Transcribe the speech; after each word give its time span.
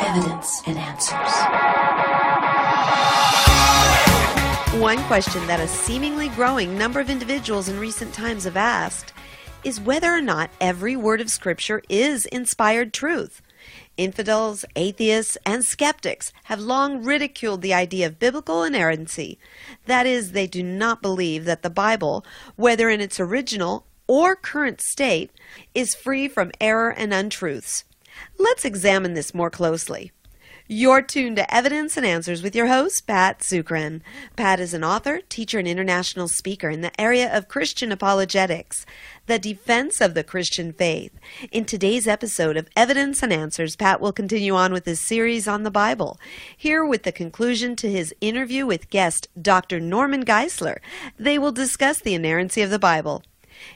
Evidence 0.00 0.62
and 0.66 0.78
answers. 0.78 1.32
One 4.80 4.98
question 5.04 5.46
that 5.46 5.60
a 5.60 5.68
seemingly 5.68 6.30
growing 6.30 6.78
number 6.78 7.00
of 7.00 7.10
individuals 7.10 7.68
in 7.68 7.78
recent 7.78 8.14
times 8.14 8.44
have 8.44 8.56
asked 8.56 9.12
is 9.62 9.80
whether 9.80 10.12
or 10.12 10.20
not 10.22 10.50
every 10.60 10.96
word 10.96 11.20
of 11.20 11.30
Scripture 11.30 11.82
is 11.88 12.24
inspired 12.26 12.92
truth. 12.92 13.42
Infidels, 13.96 14.64
atheists, 14.74 15.36
and 15.44 15.64
skeptics 15.64 16.32
have 16.44 16.60
long 16.60 17.04
ridiculed 17.04 17.60
the 17.60 17.74
idea 17.74 18.06
of 18.06 18.18
biblical 18.18 18.64
inerrancy. 18.64 19.38
That 19.84 20.06
is, 20.06 20.32
they 20.32 20.46
do 20.46 20.62
not 20.62 21.02
believe 21.02 21.44
that 21.44 21.62
the 21.62 21.68
Bible, 21.68 22.24
whether 22.56 22.88
in 22.88 23.00
its 23.00 23.20
original 23.20 23.86
or 24.06 24.34
current 24.34 24.80
state, 24.80 25.30
is 25.74 25.94
free 25.94 26.26
from 26.26 26.52
error 26.60 26.90
and 26.90 27.12
untruths. 27.12 27.84
Let's 28.38 28.64
examine 28.64 29.14
this 29.14 29.34
more 29.34 29.50
closely. 29.50 30.12
You're 30.72 31.02
tuned 31.02 31.34
to 31.34 31.52
Evidence 31.52 31.96
and 31.96 32.06
Answers 32.06 32.44
with 32.44 32.54
your 32.54 32.68
host, 32.68 33.04
Pat 33.04 33.40
Zukeran. 33.40 34.02
Pat 34.36 34.60
is 34.60 34.72
an 34.72 34.84
author, 34.84 35.20
teacher, 35.28 35.58
and 35.58 35.66
international 35.66 36.28
speaker 36.28 36.70
in 36.70 36.80
the 36.80 37.00
area 37.00 37.36
of 37.36 37.48
Christian 37.48 37.90
apologetics, 37.90 38.86
the 39.26 39.40
defense 39.40 40.00
of 40.00 40.14
the 40.14 40.22
Christian 40.22 40.72
faith. 40.72 41.10
In 41.50 41.64
today's 41.64 42.06
episode 42.06 42.56
of 42.56 42.68
Evidence 42.76 43.20
and 43.20 43.32
Answers, 43.32 43.74
Pat 43.74 44.00
will 44.00 44.12
continue 44.12 44.54
on 44.54 44.72
with 44.72 44.84
his 44.84 45.00
series 45.00 45.48
on 45.48 45.64
the 45.64 45.72
Bible. 45.72 46.20
Here, 46.56 46.84
with 46.84 47.02
the 47.02 47.10
conclusion 47.10 47.74
to 47.74 47.90
his 47.90 48.14
interview 48.20 48.64
with 48.64 48.90
guest 48.90 49.26
Dr. 49.42 49.80
Norman 49.80 50.24
Geisler, 50.24 50.78
they 51.18 51.36
will 51.36 51.50
discuss 51.50 51.98
the 51.98 52.14
inerrancy 52.14 52.62
of 52.62 52.70
the 52.70 52.78
Bible. 52.78 53.24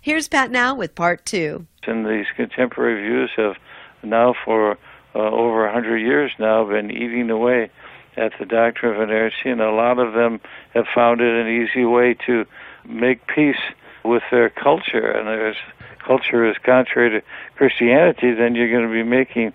Here's 0.00 0.28
Pat 0.28 0.52
now 0.52 0.76
with 0.76 0.94
part 0.94 1.26
two. 1.26 1.66
And 1.88 2.06
these 2.06 2.26
contemporary 2.36 3.02
views 3.02 3.30
have 3.36 3.56
now 4.04 4.34
for 4.44 4.78
uh, 5.14 5.18
over 5.18 5.66
a 5.66 5.72
hundred 5.72 5.98
years 5.98 6.32
now 6.38 6.64
been 6.64 6.90
eating 6.90 7.30
away 7.30 7.70
at 8.16 8.32
the 8.38 8.46
doctrine 8.46 8.94
of 8.94 9.02
inerrancy, 9.02 9.50
and 9.50 9.60
a 9.60 9.72
lot 9.72 9.98
of 9.98 10.12
them 10.12 10.40
have 10.72 10.86
found 10.94 11.20
it 11.20 11.46
an 11.46 11.48
easy 11.48 11.84
way 11.84 12.14
to 12.26 12.46
make 12.84 13.26
peace 13.26 13.60
with 14.04 14.22
their 14.30 14.50
culture. 14.50 15.10
And 15.10 15.28
if 15.28 15.56
culture 15.98 16.48
is 16.48 16.56
contrary 16.58 17.20
to 17.20 17.26
Christianity, 17.56 18.32
then 18.32 18.54
you're 18.54 18.70
going 18.70 18.86
to 18.86 18.92
be 18.92 19.02
making 19.02 19.52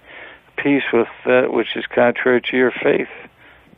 peace 0.57 0.83
with 0.91 1.07
that 1.25 1.53
which 1.53 1.75
is 1.75 1.85
contrary 1.87 2.41
to 2.41 2.57
your 2.57 2.71
faith. 2.71 3.07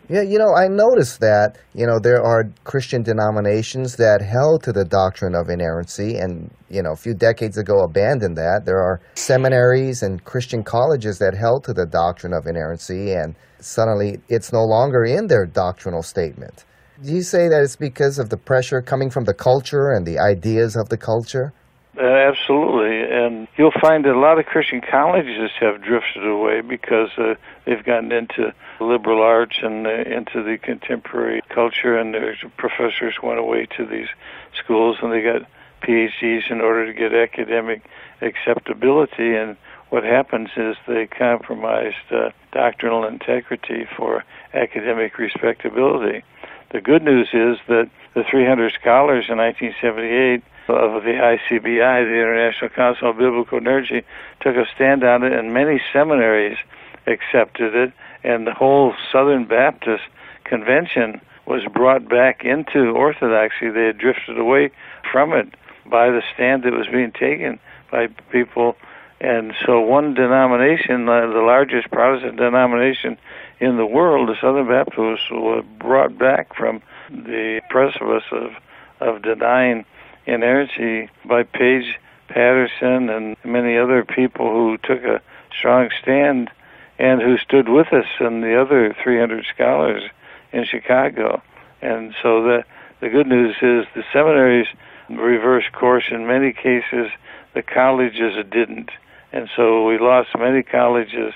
Yeah, 0.09 0.23
you 0.23 0.37
know, 0.37 0.53
I 0.53 0.67
noticed 0.67 1.21
that, 1.21 1.57
you 1.73 1.85
know, 1.85 1.97
there 1.97 2.21
are 2.21 2.49
Christian 2.65 3.01
denominations 3.01 3.95
that 3.95 4.21
held 4.21 4.63
to 4.63 4.73
the 4.73 4.83
doctrine 4.83 5.35
of 5.35 5.49
inerrancy 5.49 6.17
and, 6.17 6.51
you 6.69 6.81
know, 6.81 6.91
a 6.91 6.97
few 6.97 7.13
decades 7.13 7.57
ago 7.57 7.83
abandoned 7.83 8.35
that. 8.37 8.63
There 8.65 8.79
are 8.79 8.99
seminaries 9.15 10.03
and 10.03 10.23
Christian 10.25 10.63
colleges 10.63 11.19
that 11.19 11.33
held 11.33 11.63
to 11.65 11.73
the 11.73 11.85
doctrine 11.85 12.33
of 12.33 12.45
inerrancy 12.45 13.13
and 13.13 13.35
suddenly 13.59 14.19
it's 14.27 14.51
no 14.51 14.63
longer 14.63 15.05
in 15.05 15.27
their 15.27 15.45
doctrinal 15.45 16.03
statement. 16.03 16.65
Do 17.01 17.13
you 17.13 17.21
say 17.23 17.47
that 17.47 17.61
it's 17.63 17.75
because 17.75 18.19
of 18.19 18.29
the 18.29 18.37
pressure 18.37 18.81
coming 18.81 19.09
from 19.09 19.23
the 19.23 19.33
culture 19.33 19.91
and 19.91 20.05
the 20.05 20.19
ideas 20.19 20.75
of 20.75 20.89
the 20.89 20.97
culture? 20.97 21.53
Uh, 21.97 22.03
absolutely, 22.03 23.01
and 23.01 23.49
you'll 23.57 23.73
find 23.81 24.05
that 24.05 24.15
a 24.15 24.19
lot 24.19 24.39
of 24.39 24.45
Christian 24.45 24.79
colleges 24.79 25.51
have 25.59 25.81
drifted 25.81 26.25
away 26.25 26.61
because 26.61 27.09
uh, 27.17 27.35
they've 27.65 27.83
gotten 27.83 28.13
into 28.13 28.53
liberal 28.79 29.21
arts 29.21 29.57
and 29.61 29.85
uh, 29.85 29.89
into 29.89 30.41
the 30.41 30.57
contemporary 30.57 31.41
culture, 31.49 31.97
and 31.97 32.13
their 32.13 32.37
professors 32.55 33.15
went 33.21 33.39
away 33.39 33.65
to 33.77 33.85
these 33.85 34.07
schools 34.57 34.97
and 35.01 35.11
they 35.11 35.21
got 35.21 35.41
PhDs 35.81 36.49
in 36.49 36.61
order 36.61 36.85
to 36.85 36.93
get 36.93 37.13
academic 37.13 37.83
acceptability. 38.21 39.35
And 39.35 39.57
what 39.89 40.05
happens 40.05 40.49
is 40.55 40.77
they 40.87 41.07
compromised 41.07 42.09
uh, 42.09 42.29
doctrinal 42.53 43.05
integrity 43.05 43.85
for 43.97 44.23
academic 44.53 45.17
respectability. 45.17 46.23
The 46.71 46.79
good 46.79 47.03
news 47.03 47.27
is 47.33 47.57
that 47.67 47.89
the 48.13 48.23
300 48.23 48.71
scholars 48.79 49.25
in 49.27 49.37
1978 49.37 50.41
of 50.67 51.03
the 51.03 51.11
ICBI, 51.11 52.05
the 52.05 52.13
International 52.13 52.69
Council 52.69 53.09
on 53.09 53.17
Biblical 53.17 53.57
Inerrancy, 53.57 54.03
took 54.39 54.55
a 54.55 54.65
stand 54.73 55.03
on 55.03 55.23
it, 55.23 55.33
and 55.33 55.53
many 55.53 55.81
seminaries 55.91 56.57
accepted 57.07 57.75
it, 57.75 57.93
and 58.23 58.45
the 58.45 58.53
whole 58.53 58.93
Southern 59.11 59.45
Baptist 59.45 60.03
Convention 60.43 61.21
was 61.45 61.63
brought 61.73 62.07
back 62.07 62.45
into 62.45 62.91
orthodoxy. 62.91 63.69
They 63.69 63.85
had 63.85 63.97
drifted 63.97 64.37
away 64.37 64.71
from 65.11 65.33
it 65.33 65.53
by 65.85 66.09
the 66.09 66.21
stand 66.33 66.63
that 66.63 66.73
was 66.73 66.87
being 66.87 67.11
taken 67.11 67.59
by 67.91 68.07
people. 68.31 68.75
And 69.19 69.53
so, 69.65 69.79
one 69.81 70.13
denomination, 70.13 71.05
the 71.05 71.43
largest 71.45 71.91
Protestant 71.91 72.37
denomination 72.37 73.17
in 73.59 73.77
the 73.77 73.85
world, 73.85 74.29
the 74.29 74.35
Southern 74.41 74.67
Baptists, 74.67 75.29
was 75.29 75.63
brought 75.77 76.17
back 76.17 76.55
from 76.55 76.81
the 77.09 77.61
precipice 77.69 78.23
of, 78.31 78.53
of 78.99 79.21
denying 79.21 79.85
inerrancy 80.25 81.09
by 81.25 81.43
Paige 81.43 81.99
Patterson 82.27 83.09
and 83.09 83.35
many 83.43 83.77
other 83.77 84.03
people 84.03 84.49
who 84.49 84.77
took 84.77 85.03
a 85.03 85.21
strong 85.57 85.89
stand 86.01 86.49
and 86.97 87.21
who 87.21 87.37
stood 87.37 87.67
with 87.67 87.91
us 87.91 88.05
and 88.19 88.43
the 88.43 88.59
other 88.59 88.95
300 89.03 89.45
scholars 89.53 90.03
in 90.53 90.65
Chicago. 90.65 91.41
And 91.81 92.13
so 92.21 92.43
the 92.43 92.63
the 93.01 93.09
good 93.09 93.25
news 93.25 93.55
is 93.63 93.85
the 93.95 94.03
seminaries 94.13 94.67
reversed 95.09 95.71
course 95.73 96.05
in 96.11 96.27
many 96.27 96.53
cases. 96.53 97.11
The 97.55 97.63
colleges 97.63 98.35
didn't, 98.51 98.91
and 99.33 99.49
so 99.55 99.85
we 99.85 99.97
lost 99.97 100.29
many 100.37 100.61
colleges, 100.61 101.33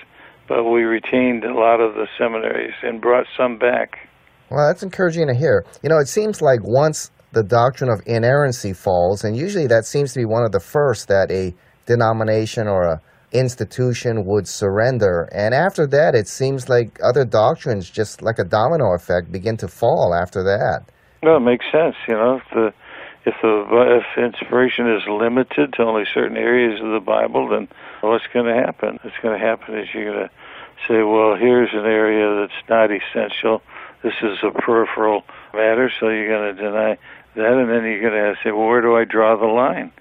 but 0.47 0.63
we 0.63 0.84
retained 0.84 1.44
a 1.44 1.53
lot 1.53 1.81
of 1.81 1.95
the 1.95 2.07
seminaries 2.18 2.75
and 2.84 3.01
brought 3.01 3.25
some 3.35 3.57
back. 3.57 4.07
Well, 4.50 4.68
that's 4.68 4.84
encouraging 4.84 5.28
to 5.28 5.34
hear. 5.34 5.66
You 5.81 5.90
know, 5.90 5.97
it 5.97 6.07
seems 6.07 6.40
like 6.40 6.63
once 6.63 7.09
the 7.35 7.44
doctrine 7.44 7.91
of 7.91 8.01
inerrancy 8.07 8.73
falls, 8.73 9.23
and 9.23 9.38
usually 9.38 9.68
that 9.68 9.85
seems 9.85 10.13
to 10.13 10.19
be 10.19 10.25
one 10.25 10.44
of 10.44 10.51
the 10.51 10.59
first 10.59 11.07
that 11.09 11.29
a 11.29 11.53
denomination 11.85 12.68
or 12.68 12.84
a 12.84 13.01
institution 13.31 14.25
would 14.25 14.47
surrender. 14.47 15.29
And 15.31 15.53
after 15.53 15.85
that, 15.88 16.16
it 16.16 16.28
seems 16.28 16.69
like 16.69 16.97
other 17.03 17.25
doctrines, 17.25 17.90
just 17.90 18.22
like 18.22 18.40
a 18.40 18.45
domino 18.45 18.94
effect, 18.95 19.31
begin 19.31 19.57
to 19.57 19.68
fall 19.68 20.16
after 20.16 20.41
that. 20.44 20.85
No, 21.22 21.35
it 21.35 21.41
makes 21.41 21.66
sense. 21.72 21.95
You 22.07 22.16
know, 22.16 22.38
if 22.38 22.50
the 22.53 22.74
if 23.25 23.35
the 23.41 24.00
if 24.00 24.24
inspiration 24.24 24.90
is 24.90 25.03
limited 25.07 25.74
to 25.74 25.84
only 25.84 26.06
certain 26.13 26.38
areas 26.38 26.79
of 26.81 26.91
the 26.91 27.03
Bible, 27.06 27.50
then 27.50 27.68
what's 28.01 28.28
going 28.34 28.45
to 28.45 28.56
happen? 28.56 29.00
What's 29.01 29.18
going 29.22 29.38
to 29.38 29.45
happen 29.45 29.78
is 29.78 29.88
you're 29.94 30.13
going 30.13 30.28
to 30.28 30.34
say, 30.88 31.03
well, 31.03 31.35
here's 31.35 31.74
an 31.74 31.85
area 31.85 32.41
that's 32.41 32.69
not 32.69 32.90
essential. 32.91 33.62
This 34.03 34.13
is 34.22 34.38
a 34.44 34.51
peripheral 34.51 35.24
matter, 35.53 35.91
so 36.00 36.09
you're 36.09 36.28
going 36.28 36.56
to 36.56 36.62
deny 36.62 36.97
that, 37.35 37.53
and 37.53 37.69
then 37.69 37.84
you're 37.84 38.01
going 38.01 38.13
to 38.13 38.35
say, 38.44 38.51
well, 38.51 38.68
where 38.68 38.81
do 38.81 38.96
I 38.96 39.06
draw 39.06 39.35
the 39.38 39.46
line? 39.46 39.91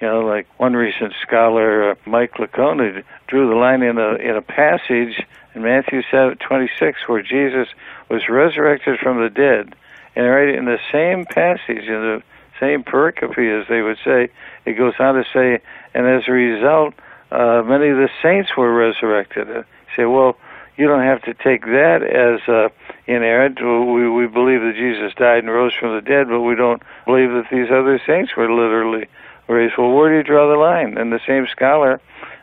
You 0.00 0.08
know, 0.08 0.20
like 0.20 0.46
one 0.58 0.74
recent 0.74 1.14
scholar, 1.22 1.92
uh, 1.92 1.94
Mike 2.06 2.34
Licona, 2.34 3.04
drew 3.26 3.48
the 3.48 3.54
line 3.54 3.82
in 3.82 3.98
a 3.98 4.14
in 4.16 4.36
a 4.36 4.42
passage 4.42 5.24
in 5.54 5.62
Matthew 5.62 6.02
7, 6.10 6.36
26 6.38 7.08
where 7.08 7.22
Jesus 7.22 7.68
was 8.10 8.28
resurrected 8.28 8.98
from 8.98 9.22
the 9.22 9.30
dead, 9.30 9.74
and 10.16 10.26
right 10.26 10.54
in 10.54 10.64
the 10.64 10.78
same 10.92 11.24
passage, 11.24 11.84
in 11.86 11.86
the 11.86 12.22
same 12.60 12.82
pericope, 12.82 13.60
as 13.60 13.68
they 13.68 13.82
would 13.82 13.98
say, 14.04 14.28
it 14.64 14.72
goes 14.74 14.94
on 14.98 15.14
to 15.14 15.24
say, 15.32 15.60
and 15.94 16.06
as 16.06 16.22
a 16.28 16.32
result, 16.32 16.94
uh, 17.30 17.62
many 17.64 17.88
of 17.88 17.96
the 17.96 18.10
saints 18.22 18.56
were 18.56 18.72
resurrected. 18.72 19.50
Uh, 19.50 19.62
say, 19.96 20.04
well, 20.04 20.36
you 20.76 20.86
don't 20.86 21.02
have 21.02 21.22
to 21.22 21.34
take 21.34 21.62
that 21.66 22.02
as 22.02 22.46
uh, 22.48 22.68
inerrant. 23.06 23.60
We, 23.60 24.08
we 24.08 24.26
believe 24.26 24.60
that 24.60 24.74
Jesus 24.76 25.14
died 25.16 25.44
and 25.44 25.52
rose 25.52 25.72
from 25.78 25.94
the 25.94 26.02
dead, 26.02 26.28
but 26.28 26.40
we 26.40 26.54
don't 26.56 26.82
believe 27.06 27.30
that 27.30 27.48
these 27.50 27.68
other 27.70 28.00
saints 28.06 28.32
were 28.36 28.50
literally 28.50 29.06
raised. 29.48 29.74
Well, 29.76 29.92
where 29.92 30.10
do 30.10 30.16
you 30.16 30.24
draw 30.24 30.48
the 30.48 30.58
line? 30.58 30.96
And 30.96 31.12
the 31.12 31.20
same 31.26 31.46
scholar, 31.50 32.00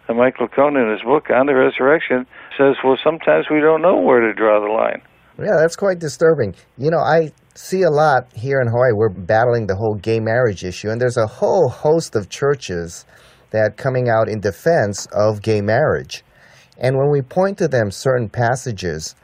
uh, 0.07 0.13
Michael 0.13 0.47
Licona, 0.47 0.83
in 0.83 0.91
his 0.91 1.01
book 1.01 1.29
on 1.29 1.47
the 1.47 1.55
resurrection, 1.55 2.25
says, 2.57 2.75
well, 2.83 2.97
sometimes 3.03 3.47
we 3.49 3.59
don't 3.59 3.81
know 3.81 3.97
where 3.97 4.21
to 4.21 4.33
draw 4.33 4.59
the 4.59 4.71
line. 4.71 5.01
Yeah, 5.39 5.57
that's 5.57 5.75
quite 5.75 5.97
disturbing. 5.97 6.53
You 6.77 6.91
know, 6.91 6.99
I 6.99 7.31
see 7.55 7.81
a 7.81 7.89
lot 7.89 8.31
here 8.33 8.61
in 8.61 8.67
Hawaii. 8.67 8.91
We're 8.93 9.09
battling 9.09 9.65
the 9.65 9.75
whole 9.75 9.95
gay 9.95 10.19
marriage 10.19 10.63
issue, 10.63 10.89
and 10.89 11.01
there's 11.01 11.17
a 11.17 11.25
whole 11.25 11.69
host 11.69 12.15
of 12.15 12.29
churches 12.29 13.05
that 13.49 13.77
coming 13.77 14.09
out 14.09 14.29
in 14.29 14.39
defense 14.39 15.07
of 15.13 15.41
gay 15.41 15.61
marriage. 15.61 16.23
And 16.77 16.97
when 16.97 17.09
we 17.11 17.21
point 17.21 17.57
to 17.59 17.67
them 17.67 17.91
certain 17.91 18.29
passages 18.29 19.15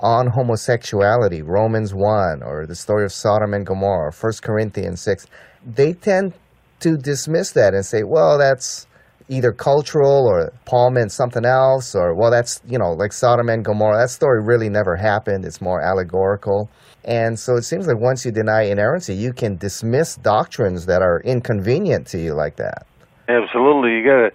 on 0.00 0.28
homosexuality, 0.28 1.42
Romans 1.42 1.94
1, 1.94 2.42
or 2.42 2.66
the 2.66 2.74
story 2.74 3.04
of 3.04 3.12
Sodom 3.12 3.54
and 3.54 3.66
Gomorrah, 3.66 4.12
1 4.12 4.32
Corinthians 4.42 5.00
6, 5.00 5.26
they 5.64 5.92
tend 5.92 6.34
to 6.80 6.96
dismiss 6.96 7.52
that 7.52 7.74
and 7.74 7.84
say, 7.84 8.02
well, 8.02 8.38
that's 8.38 8.86
either 9.28 9.52
cultural 9.52 10.26
or 10.26 10.52
Paul 10.66 10.90
meant 10.90 11.10
something 11.10 11.44
else, 11.44 11.94
or, 11.94 12.14
well, 12.14 12.30
that's, 12.30 12.60
you 12.66 12.78
know, 12.78 12.92
like 12.92 13.12
Sodom 13.12 13.48
and 13.48 13.64
Gomorrah. 13.64 13.98
That 13.98 14.10
story 14.10 14.42
really 14.42 14.68
never 14.68 14.96
happened. 14.96 15.44
It's 15.44 15.60
more 15.60 15.80
allegorical. 15.80 16.70
And 17.04 17.38
so 17.38 17.56
it 17.56 17.62
seems 17.62 17.86
like 17.86 17.98
once 17.98 18.24
you 18.24 18.32
deny 18.32 18.62
inerrancy, 18.62 19.14
you 19.14 19.32
can 19.32 19.56
dismiss 19.56 20.16
doctrines 20.16 20.86
that 20.86 21.02
are 21.02 21.20
inconvenient 21.24 22.06
to 22.08 22.18
you 22.18 22.34
like 22.34 22.56
that. 22.56 22.86
Absolutely. 23.28 23.96
You 23.96 24.04
got 24.04 24.16
to 24.16 24.30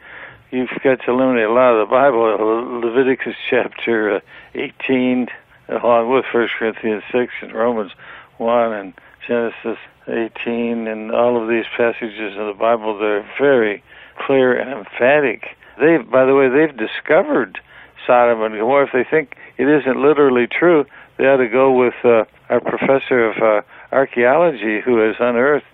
you've 0.51 0.69
got 0.83 0.99
to 1.05 1.11
eliminate 1.11 1.45
a 1.45 1.53
lot 1.53 1.73
of 1.73 1.87
the 1.87 1.91
Bible. 1.91 2.81
Leviticus 2.81 3.35
chapter 3.49 4.17
uh, 4.17 4.19
18, 4.55 5.27
along 5.71 6.11
with 6.11 6.25
First 6.31 6.53
Corinthians 6.55 7.03
6 7.11 7.33
and 7.41 7.53
Romans 7.53 7.91
1 8.37 8.73
and 8.73 8.93
Genesis 9.27 9.77
18, 10.07 10.87
and 10.87 11.11
all 11.11 11.41
of 11.41 11.47
these 11.47 11.65
passages 11.77 12.35
in 12.35 12.47
the 12.47 12.55
Bible, 12.57 12.97
they're 12.97 13.27
very 13.39 13.83
clear 14.25 14.53
and 14.53 14.71
emphatic. 14.71 15.57
They've, 15.79 16.09
by 16.09 16.25
the 16.25 16.35
way, 16.35 16.49
they've 16.49 16.75
discovered 16.75 17.59
Sodom 18.05 18.41
and 18.41 18.55
Gomorrah. 18.55 18.87
If 18.87 18.93
they 18.93 19.03
think 19.09 19.35
it 19.57 19.67
isn't 19.67 20.01
literally 20.01 20.47
true, 20.47 20.85
they 21.17 21.27
ought 21.27 21.37
to 21.37 21.47
go 21.47 21.71
with 21.71 21.93
uh, 22.03 22.25
our 22.49 22.59
professor 22.59 23.29
of 23.29 23.37
uh, 23.37 23.61
archaeology 23.91 24.81
who 24.81 24.97
has 24.97 25.15
unearthed 25.19 25.65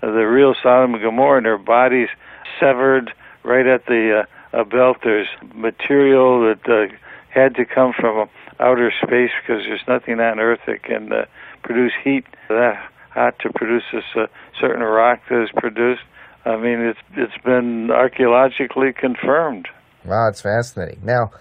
the 0.00 0.08
real 0.08 0.54
Sodom 0.62 0.94
and 0.94 1.02
Gomorrah 1.02 1.38
and 1.38 1.46
their 1.46 1.58
bodies 1.58 2.08
severed 2.60 3.12
right 3.42 3.66
at 3.66 3.86
the 3.86 4.26
uh, 4.52 4.64
belt. 4.64 4.98
There's 5.02 5.28
material 5.54 6.40
that 6.42 6.68
uh, 6.68 6.94
had 7.36 7.54
to 7.56 7.66
come 7.66 7.92
from 7.98 8.28
outer 8.58 8.90
space 9.02 9.30
because 9.40 9.62
there's 9.68 9.84
nothing 9.86 10.18
on 10.18 10.40
Earth 10.40 10.60
that 10.66 10.82
can 10.82 11.12
uh, 11.12 11.26
produce 11.62 11.92
heat 12.02 12.24
that 12.48 12.90
hot 13.10 13.38
to 13.40 13.50
produce 13.54 13.82
this 13.92 14.04
uh, 14.16 14.26
certain 14.58 14.82
rock 14.82 15.20
that 15.28 15.42
is 15.42 15.50
produced. 15.56 16.02
I 16.44 16.56
mean, 16.56 16.80
it's 16.80 16.98
it's 17.16 17.42
been 17.44 17.90
archaeologically 17.90 18.92
confirmed. 18.92 19.68
Wow, 20.04 20.28
it's 20.28 20.40
fascinating. 20.40 21.00
Now, 21.02 21.32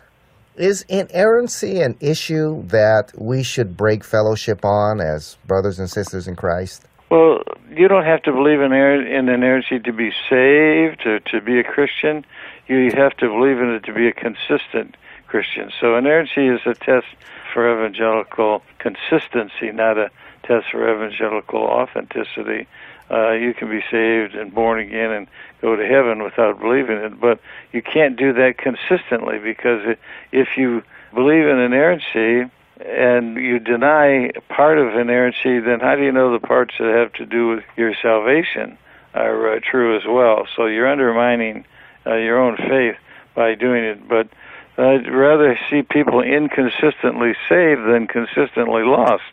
is 0.55 0.83
inerrancy 0.89 1.81
an 1.81 1.95
issue 1.99 2.63
that 2.67 3.11
we 3.17 3.43
should 3.43 3.77
break 3.77 4.03
fellowship 4.03 4.65
on 4.65 4.99
as 4.99 5.37
brothers 5.45 5.79
and 5.79 5.89
sisters 5.89 6.27
in 6.27 6.35
Christ? 6.35 6.85
Well, 7.11 7.43
you 7.69 7.87
don't 7.87 8.05
have 8.05 8.23
to 8.23 8.31
believe 8.31 8.61
in, 8.61 8.73
in 8.73 9.29
inerrancy 9.29 9.79
to 9.79 9.93
be 9.93 10.09
saved 10.29 11.05
or 11.05 11.19
to 11.31 11.41
be 11.41 11.59
a 11.59 11.63
Christian. 11.63 12.25
You 12.67 12.89
have 12.97 13.15
to 13.17 13.27
believe 13.27 13.59
in 13.59 13.69
it 13.75 13.83
to 13.85 13.93
be 13.93 14.07
a 14.07 14.13
consistent 14.13 14.95
Christian. 15.35 15.69
So 15.81 15.97
inerrancy 15.97 16.47
is 16.47 16.61
a 16.65 16.73
test 16.73 17.07
for 17.53 17.69
evangelical 17.69 18.63
consistency, 18.79 19.69
not 19.69 19.97
a 19.97 20.09
test 20.43 20.67
for 20.71 20.89
evangelical 20.89 21.59
authenticity. 21.59 22.67
Uh, 23.11 23.31
you 23.31 23.53
can 23.53 23.69
be 23.69 23.83
saved 23.91 24.33
and 24.33 24.53
born 24.53 24.79
again 24.79 25.11
and 25.11 25.27
go 25.61 25.75
to 25.75 25.85
heaven 25.85 26.23
without 26.23 26.61
believing 26.61 26.95
it, 26.99 27.19
but 27.19 27.41
you 27.73 27.81
can't 27.81 28.15
do 28.15 28.31
that 28.31 28.57
consistently 28.57 29.37
because 29.37 29.97
if 30.31 30.55
you 30.55 30.81
believe 31.13 31.45
in 31.45 31.59
inerrancy 31.59 32.49
and 32.79 33.35
you 33.35 33.59
deny 33.59 34.31
part 34.47 34.77
of 34.77 34.95
inerrancy, 34.95 35.59
then 35.59 35.81
how 35.81 35.97
do 35.97 36.03
you 36.03 36.13
know 36.13 36.31
the 36.31 36.47
parts 36.47 36.75
that 36.79 36.95
have 36.95 37.11
to 37.11 37.25
do 37.25 37.49
with 37.49 37.65
your 37.75 37.93
salvation 38.01 38.77
are 39.13 39.57
uh, 39.57 39.59
true 39.61 39.97
as 39.97 40.03
well? 40.07 40.47
So 40.55 40.67
you're 40.67 40.89
undermining 40.89 41.65
uh, 42.07 42.15
your 42.15 42.39
own 42.39 42.55
faith 42.55 42.95
by 43.35 43.53
doing 43.55 43.83
it. 43.83 44.07
But 44.07 44.29
I'd 44.77 45.07
rather 45.09 45.57
see 45.69 45.81
people 45.83 46.21
inconsistently 46.21 47.33
saved 47.47 47.81
than 47.87 48.07
consistently 48.07 48.83
lost. 48.83 49.23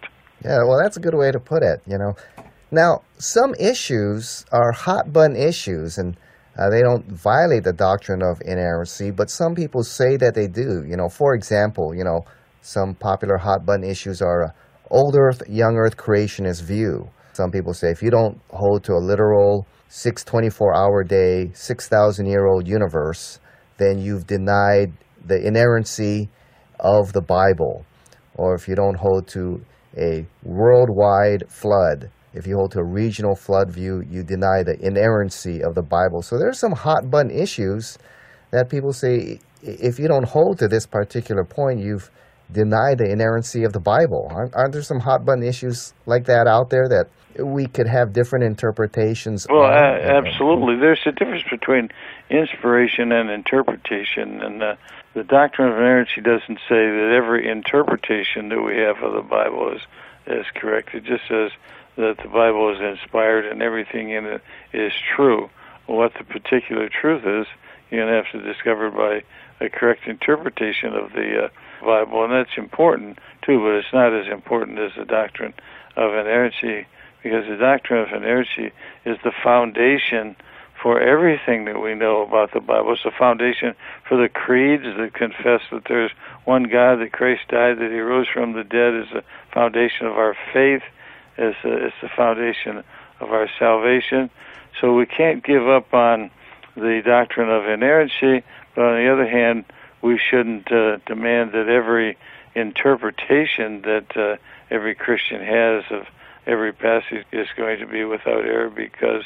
Yeah, 0.44 0.58
well, 0.66 0.78
that's 0.80 0.96
a 0.96 1.00
good 1.00 1.14
way 1.14 1.32
to 1.32 1.40
put 1.40 1.62
it, 1.62 1.82
you 1.86 1.98
know. 1.98 2.14
Now, 2.70 3.02
some 3.18 3.54
issues 3.56 4.44
are 4.52 4.72
hot 4.72 5.12
button 5.12 5.36
issues, 5.36 5.98
and 5.98 6.16
uh, 6.58 6.70
they 6.70 6.80
don't 6.80 7.06
violate 7.10 7.64
the 7.64 7.72
doctrine 7.72 8.22
of 8.22 8.40
inerrancy, 8.44 9.10
but 9.10 9.30
some 9.30 9.54
people 9.54 9.82
say 9.82 10.16
that 10.16 10.34
they 10.34 10.46
do. 10.46 10.84
You 10.86 10.96
know, 10.96 11.08
for 11.08 11.34
example, 11.34 11.94
you 11.94 12.04
know, 12.04 12.20
some 12.60 12.94
popular 12.94 13.36
hot 13.36 13.66
button 13.66 13.84
issues 13.84 14.22
are 14.22 14.44
uh, 14.44 14.50
old 14.90 15.16
Earth, 15.16 15.42
young 15.48 15.76
Earth 15.76 15.96
creationist 15.96 16.62
view. 16.62 17.10
Some 17.32 17.50
people 17.50 17.74
say 17.74 17.90
if 17.90 18.02
you 18.02 18.10
don't 18.10 18.40
hold 18.50 18.84
to 18.84 18.92
a 18.92 19.02
literal 19.02 19.66
624 19.88 20.76
hour 20.76 21.04
day, 21.04 21.50
6,000 21.54 22.26
year 22.26 22.46
old 22.46 22.68
universe, 22.68 23.40
then 23.78 23.98
you've 23.98 24.26
denied 24.26 24.92
the 25.24 25.46
inerrancy 25.46 26.28
of 26.80 27.12
the 27.12 27.22
Bible. 27.22 27.84
Or 28.34 28.54
if 28.54 28.68
you 28.68 28.74
don't 28.74 28.96
hold 28.96 29.28
to 29.28 29.64
a 29.96 30.26
worldwide 30.42 31.44
flood, 31.48 32.10
if 32.34 32.46
you 32.46 32.56
hold 32.56 32.72
to 32.72 32.78
a 32.78 32.84
regional 32.84 33.34
flood 33.34 33.70
view, 33.70 34.02
you 34.08 34.22
deny 34.22 34.62
the 34.62 34.76
inerrancy 34.80 35.62
of 35.62 35.74
the 35.74 35.82
Bible. 35.82 36.22
So 36.22 36.38
there's 36.38 36.58
some 36.58 36.72
hot 36.72 37.10
button 37.10 37.30
issues 37.30 37.98
that 38.50 38.70
people 38.70 38.92
say 38.92 39.38
if 39.62 39.98
you 39.98 40.08
don't 40.08 40.26
hold 40.26 40.58
to 40.58 40.68
this 40.68 40.86
particular 40.86 41.44
point, 41.44 41.80
you've 41.80 42.10
denied 42.50 42.98
the 42.98 43.10
inerrancy 43.10 43.64
of 43.64 43.72
the 43.72 43.80
Bible. 43.80 44.28
Aren't, 44.30 44.54
aren't 44.54 44.72
there 44.72 44.82
some 44.82 45.00
hot 45.00 45.24
button 45.24 45.42
issues 45.42 45.94
like 46.06 46.24
that 46.26 46.46
out 46.46 46.70
there 46.70 46.88
that 46.88 47.06
we 47.42 47.66
could 47.66 47.86
have 47.86 48.12
different 48.12 48.44
interpretations? 48.44 49.46
Well, 49.48 49.64
absolutely. 49.64 50.76
There's 50.80 51.00
a 51.06 51.12
difference 51.12 51.44
between 51.50 51.88
inspiration 52.30 53.12
and 53.12 53.30
interpretation, 53.30 54.42
and 54.42 54.62
uh, 54.62 54.74
the 55.14 55.24
doctrine 55.24 55.68
of 55.70 55.76
inerrancy 55.76 56.20
doesn't 56.20 56.58
say 56.68 56.90
that 56.90 57.14
every 57.14 57.48
interpretation 57.48 58.48
that 58.48 58.62
we 58.62 58.78
have 58.78 59.02
of 59.02 59.14
the 59.14 59.22
Bible 59.22 59.72
is 59.72 59.82
is 60.26 60.46
correct. 60.54 60.94
It 60.94 61.04
just 61.04 61.26
says 61.28 61.50
that 61.96 62.16
the 62.22 62.28
Bible 62.28 62.72
is 62.72 62.80
inspired 62.80 63.44
and 63.44 63.60
everything 63.60 64.10
in 64.10 64.24
it 64.24 64.42
is 64.72 64.92
true. 65.14 65.50
What 65.86 66.14
the 66.14 66.24
particular 66.24 66.88
truth 66.88 67.26
is, 67.26 67.46
you're 67.90 68.06
going 68.06 68.12
to 68.12 68.22
have 68.22 68.32
to 68.32 68.52
discover 68.52 68.90
by 68.90 69.24
a 69.60 69.68
correct 69.68 70.06
interpretation 70.06 70.94
of 70.94 71.12
the 71.12 71.44
uh, 71.44 71.48
Bible, 71.84 72.24
and 72.24 72.32
that's 72.32 72.56
important 72.56 73.18
too. 73.42 73.58
But 73.58 73.74
it's 73.74 73.92
not 73.92 74.14
as 74.14 74.28
important 74.28 74.78
as 74.78 74.92
the 74.96 75.04
doctrine 75.04 75.54
of 75.96 76.12
inerrancy, 76.12 76.86
because 77.22 77.46
the 77.46 77.56
doctrine 77.56 78.00
of 78.00 78.12
inerrancy 78.12 78.72
is 79.04 79.18
the 79.24 79.32
foundation 79.42 80.36
for 80.82 81.00
everything 81.00 81.66
that 81.66 81.80
we 81.80 81.94
know 81.94 82.22
about 82.22 82.52
the 82.52 82.60
Bible. 82.60 82.92
It's 82.92 83.04
the 83.04 83.12
foundation 83.16 83.74
for 84.08 84.16
the 84.16 84.28
creeds 84.28 84.82
that 84.82 85.14
confess 85.14 85.60
that 85.70 85.84
there's 85.88 86.10
one 86.44 86.64
God, 86.64 86.96
that 86.96 87.12
Christ 87.12 87.42
died, 87.48 87.78
that 87.78 87.90
He 87.92 88.00
rose 88.00 88.26
from 88.26 88.52
the 88.52 88.64
dead. 88.64 88.94
Is 88.94 89.06
the 89.12 89.22
foundation 89.52 90.06
of 90.06 90.14
our 90.14 90.36
faith. 90.52 90.82
It's, 91.38 91.56
a, 91.64 91.86
it's 91.86 91.96
the 92.02 92.08
foundation 92.08 92.82
of 93.20 93.30
our 93.30 93.48
salvation. 93.58 94.28
So 94.80 94.94
we 94.94 95.06
can't 95.06 95.44
give 95.44 95.68
up 95.68 95.94
on 95.94 96.30
the 96.74 97.02
doctrine 97.04 97.48
of 97.48 97.66
inerrancy, 97.66 98.44
but 98.74 98.84
on 98.84 98.96
the 98.96 99.12
other 99.12 99.28
hand, 99.28 99.64
we 100.00 100.18
shouldn't 100.18 100.70
uh, 100.72 100.98
demand 101.06 101.52
that 101.52 101.68
every 101.68 102.18
interpretation 102.54 103.82
that 103.82 104.16
uh, 104.16 104.36
every 104.70 104.94
Christian 104.94 105.40
has 105.40 105.84
of 105.90 106.06
every 106.46 106.72
passage 106.72 107.24
is 107.30 107.46
going 107.56 107.78
to 107.78 107.86
be 107.86 108.04
without 108.04 108.44
error 108.44 108.68
because 108.68 109.22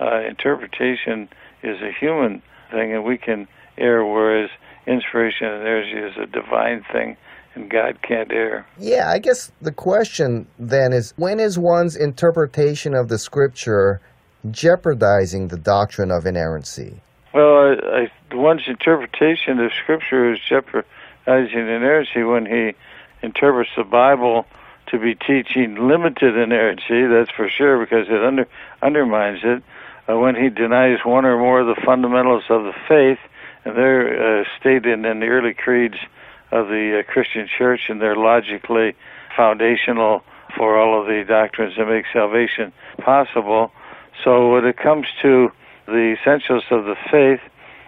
uh, 0.00 0.20
interpretation 0.28 1.28
is 1.62 1.80
a 1.82 1.92
human 1.92 2.42
thing 2.70 2.94
and 2.94 3.04
we 3.04 3.18
can 3.18 3.46
err, 3.78 4.04
whereas 4.04 4.50
inspiration 4.86 5.46
and 5.46 5.62
inerrancy 5.62 5.98
is 5.98 6.16
a 6.22 6.26
divine 6.26 6.84
thing 6.92 7.16
and 7.54 7.70
God 7.70 8.00
can't 8.02 8.32
err. 8.32 8.66
Yeah, 8.78 9.10
I 9.10 9.18
guess 9.18 9.52
the 9.60 9.72
question 9.72 10.46
then 10.58 10.92
is 10.92 11.12
when 11.16 11.40
is 11.40 11.58
one's 11.58 11.96
interpretation 11.96 12.94
of 12.94 13.08
the 13.08 13.18
scripture 13.18 14.00
jeopardizing 14.50 15.48
the 15.48 15.58
doctrine 15.58 16.10
of 16.10 16.26
inerrancy? 16.26 17.00
Well, 17.32 17.56
I, 17.56 18.08
I, 18.32 18.34
one's 18.34 18.66
interpretation 18.66 19.60
of 19.60 19.72
Scripture 19.72 20.32
is 20.32 20.40
jeopardizing 20.48 20.86
inerrancy 21.26 22.22
when 22.22 22.46
he 22.46 22.74
interprets 23.22 23.70
the 23.76 23.84
Bible 23.84 24.46
to 24.88 24.98
be 24.98 25.14
teaching 25.14 25.76
limited 25.88 26.36
inerrancy. 26.36 27.06
That's 27.06 27.30
for 27.30 27.48
sure 27.48 27.78
because 27.78 28.08
it 28.08 28.22
under, 28.22 28.48
undermines 28.82 29.40
it. 29.44 29.62
Uh, 30.10 30.18
when 30.18 30.34
he 30.34 30.48
denies 30.48 30.98
one 31.04 31.24
or 31.24 31.38
more 31.38 31.60
of 31.60 31.66
the 31.66 31.80
fundamentals 31.84 32.44
of 32.48 32.62
the 32.62 32.72
faith, 32.88 33.18
and 33.64 33.76
they're 33.76 34.40
uh, 34.40 34.44
stated 34.58 34.86
in 34.86 35.20
the 35.20 35.26
early 35.26 35.54
creeds 35.54 35.98
of 36.50 36.66
the 36.68 37.00
uh, 37.00 37.12
Christian 37.12 37.46
Church, 37.58 37.80
and 37.88 38.00
they're 38.00 38.16
logically 38.16 38.96
foundational 39.36 40.22
for 40.56 40.78
all 40.78 41.00
of 41.00 41.06
the 41.06 41.24
doctrines 41.28 41.74
that 41.76 41.86
make 41.86 42.06
salvation 42.12 42.72
possible. 43.04 43.70
So 44.24 44.50
when 44.50 44.64
it 44.64 44.76
comes 44.78 45.06
to 45.22 45.48
the 45.86 46.16
essentials 46.18 46.64
of 46.70 46.84
the 46.84 46.96
faith, 47.10 47.40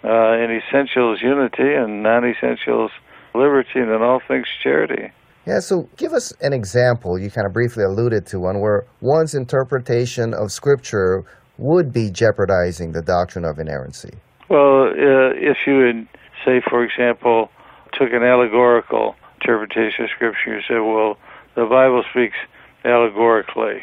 uh, 0.05 0.35
in 0.39 0.51
essentials 0.51 1.23
unity 1.23 1.75
and 1.75 2.03
non-essentials 2.03 2.91
liberty, 3.35 3.81
and 3.81 3.91
in 3.91 4.03
all 4.03 4.21
things 4.27 4.47
charity. 4.63 5.13
Yeah, 5.47 5.59
so 5.59 5.89
give 5.97 6.13
us 6.13 6.33
an 6.41 6.53
example. 6.53 7.19
You 7.19 7.31
kind 7.31 7.47
of 7.47 7.53
briefly 7.53 7.83
alluded 7.83 8.27
to 8.27 8.39
one 8.39 8.61
where 8.61 8.85
one's 9.01 9.35
interpretation 9.35 10.35
of 10.35 10.53
Scripture 10.53 11.25
would 11.63 11.93
be 11.93 12.11
jeopardizing 12.11 12.93
the 12.93 13.03
doctrine 13.03 13.45
of 13.45 13.59
inerrancy. 13.59 14.11
Well, 14.49 14.89
uh, 14.89 15.31
if 15.39 15.59
you 15.67 16.07
say, 16.45 16.61
for 16.69 16.85
example, 16.85 17.51
took 17.93 18.13
an 18.13 18.23
allegorical 18.23 19.15
interpretation 19.41 20.05
of 20.05 20.11
Scripture, 20.11 20.57
you 20.57 20.61
say, 20.69 20.81
well, 20.81 21.17
the 21.55 21.67
Bible 21.67 22.03
speaks 22.11 22.37
allegorically. 22.85 23.83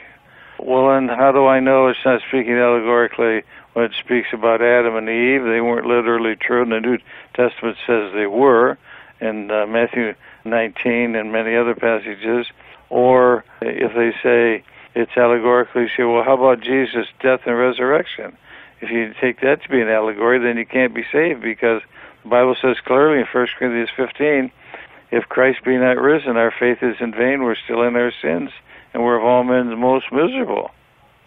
Well, 0.59 0.89
then 0.89 1.07
how 1.07 1.31
do 1.31 1.45
I 1.45 1.62
know 1.62 1.88
it's 1.88 2.03
not 2.03 2.21
speaking 2.27 2.57
allegorically 2.57 3.43
when 3.74 3.86
it 3.86 3.93
speaks 3.98 4.27
about 4.33 4.62
Adam 4.62 4.95
and 4.98 5.07
Eve? 5.07 5.43
They 5.43 5.62
weren't 5.62 5.88
literally 5.88 6.36
true, 6.36 6.63
and 6.63 6.71
the 6.71 6.81
New 6.81 6.98
Testament 7.33 7.77
says 7.88 8.12
they 8.13 8.27
were 8.27 8.77
in 9.21 9.50
uh, 9.50 9.65
Matthew 9.67 10.13
19 10.43 11.15
and 11.15 11.31
many 11.31 11.55
other 11.55 11.75
passages. 11.75 12.48
Or 12.89 13.45
if 13.62 13.93
they 13.93 14.12
say 14.21 14.63
it's 14.96 15.15
allegorically, 15.17 15.88
say, 15.96 16.03
well, 16.03 16.24
how 16.24 16.36
about 16.36 16.63
Jesus' 16.63 17.08
death 17.22 17.41
and 17.46 17.58
resurrection? 17.58 18.38
If 18.81 18.89
you 18.89 19.13
take 19.22 19.41
that 19.41 19.62
to 19.63 19.69
be 19.69 19.81
an 19.81 19.89
allegory, 19.89 20.39
then 20.39 20.58
you 20.58 20.65
can't 20.65 20.96
be 20.96 21.03
saved 21.12 21.41
because 21.41 21.81
The 22.24 22.29
Bible 22.29 22.55
says 22.62 22.77
clearly 22.86 23.19
in 23.19 23.25
1 23.31 23.48
Corinthians 23.58 23.89
15, 23.96 24.51
if 25.12 25.24
Christ 25.29 25.63
be 25.65 25.77
not 25.77 25.98
risen, 25.98 26.38
our 26.38 26.51
faith 26.51 26.77
is 26.81 26.96
in 27.00 27.12
vain, 27.12 27.43
we're 27.43 27.55
still 27.65 27.81
in 27.84 27.96
our 27.96 28.12
sins, 28.22 28.51
and 28.93 29.03
we're 29.03 29.19
of 29.19 29.25
all 29.25 29.43
men 29.43 29.77
most 29.79 30.05
miserable. 30.12 30.72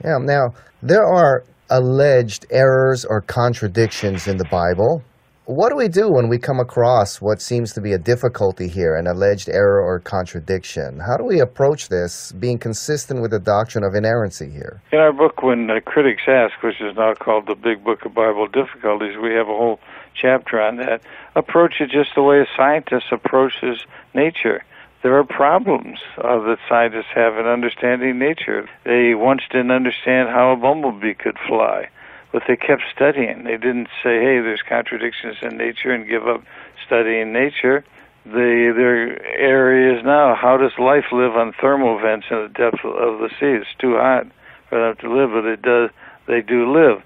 Yeah, 0.05 0.19
now, 0.21 0.55
there 0.83 1.05
are 1.05 1.45
alleged 1.71 2.47
errors 2.51 3.05
or 3.05 3.21
contradictions 3.21 4.29
in 4.29 4.37
the 4.37 4.45
Bible. 4.45 5.03
What 5.47 5.71
do 5.71 5.77
we 5.77 5.89
do 5.89 6.09
when 6.09 6.29
we 6.29 6.39
come 6.39 6.61
across 6.61 7.21
what 7.21 7.43
seems 7.43 7.73
to 7.73 7.81
be 7.81 7.95
a 7.95 7.99
difficulty 7.99 8.69
here, 8.69 8.95
an 8.95 9.09
alleged 9.09 9.49
error 9.49 9.83
or 9.83 9.99
contradiction? 9.99 11.01
How 11.01 11.17
do 11.17 11.25
we 11.25 11.41
approach 11.41 11.89
this, 11.89 12.31
being 12.31 12.59
consistent 12.59 13.21
with 13.21 13.33
the 13.33 13.41
doctrine 13.41 13.83
of 13.83 13.97
inerrancy 13.97 14.49
here? 14.49 14.81
In 14.93 15.01
our 15.01 15.13
book, 15.13 15.43
When 15.43 15.69
uh, 15.69 15.81
Critics 15.85 16.23
Ask, 16.29 16.63
which 16.63 16.81
is 16.81 16.95
now 16.97 17.15
called 17.15 17.49
the 17.49 17.57
Big 17.57 17.83
Book 17.83 18.05
of 18.05 18.15
Bible 18.15 18.47
Difficulties, 18.47 19.17
we 19.21 19.35
have 19.35 19.49
a 19.49 19.57
whole 19.59 19.81
chapter 20.15 20.61
on 20.61 20.77
that. 20.77 21.03
Approach 21.35 21.81
it 21.81 21.91
just 21.91 22.15
the 22.15 22.23
way 22.23 22.39
a 22.39 22.47
scientist 22.57 23.07
approaches 23.11 23.85
nature. 24.15 24.63
There 25.03 25.19
are 25.19 25.25
problems 25.25 25.99
uh, 26.19 26.39
that 26.47 26.59
scientists 26.69 27.11
have 27.17 27.35
in 27.35 27.47
understanding 27.47 28.17
nature. 28.17 28.69
They 28.85 29.17
once 29.17 29.43
didn't 29.51 29.73
understand 29.73 30.29
how 30.29 30.53
a 30.53 30.57
bumblebee 30.57 31.15
could 31.15 31.37
fly, 31.49 31.89
but 32.33 32.43
they 32.49 32.57
kept 32.57 32.83
studying. 32.95 33.45
They 33.45 33.59
didn't 33.59 33.89
say, 34.03 34.19
hey, 34.19 34.41
there's 34.41 34.63
contradictions 34.63 35.37
in 35.43 35.57
nature 35.57 35.93
and 35.93 36.09
give 36.09 36.27
up 36.27 36.43
studying 36.85 37.33
nature. 37.33 37.85
The 38.25 38.73
their 38.77 39.21
area 39.23 39.99
is 39.99 40.05
now 40.05 40.35
how 40.35 40.57
does 40.57 40.73
life 40.79 41.07
live 41.13 41.37
on 41.37 41.53
thermal 41.53 41.99
vents 41.99 42.27
in 42.31 42.43
the 42.43 42.49
depth 42.49 42.85
of 42.85 43.19
the 43.19 43.29
sea? 43.41 43.61
It's 43.61 43.75
too 43.79 43.97
hot 43.97 44.27
for 44.69 44.81
them 44.81 44.97
to 45.01 45.15
live, 45.15 45.31
but 45.33 45.45
it 45.45 45.61
does. 45.61 45.91
They 46.27 46.41
do 46.41 46.73
live. 46.73 47.03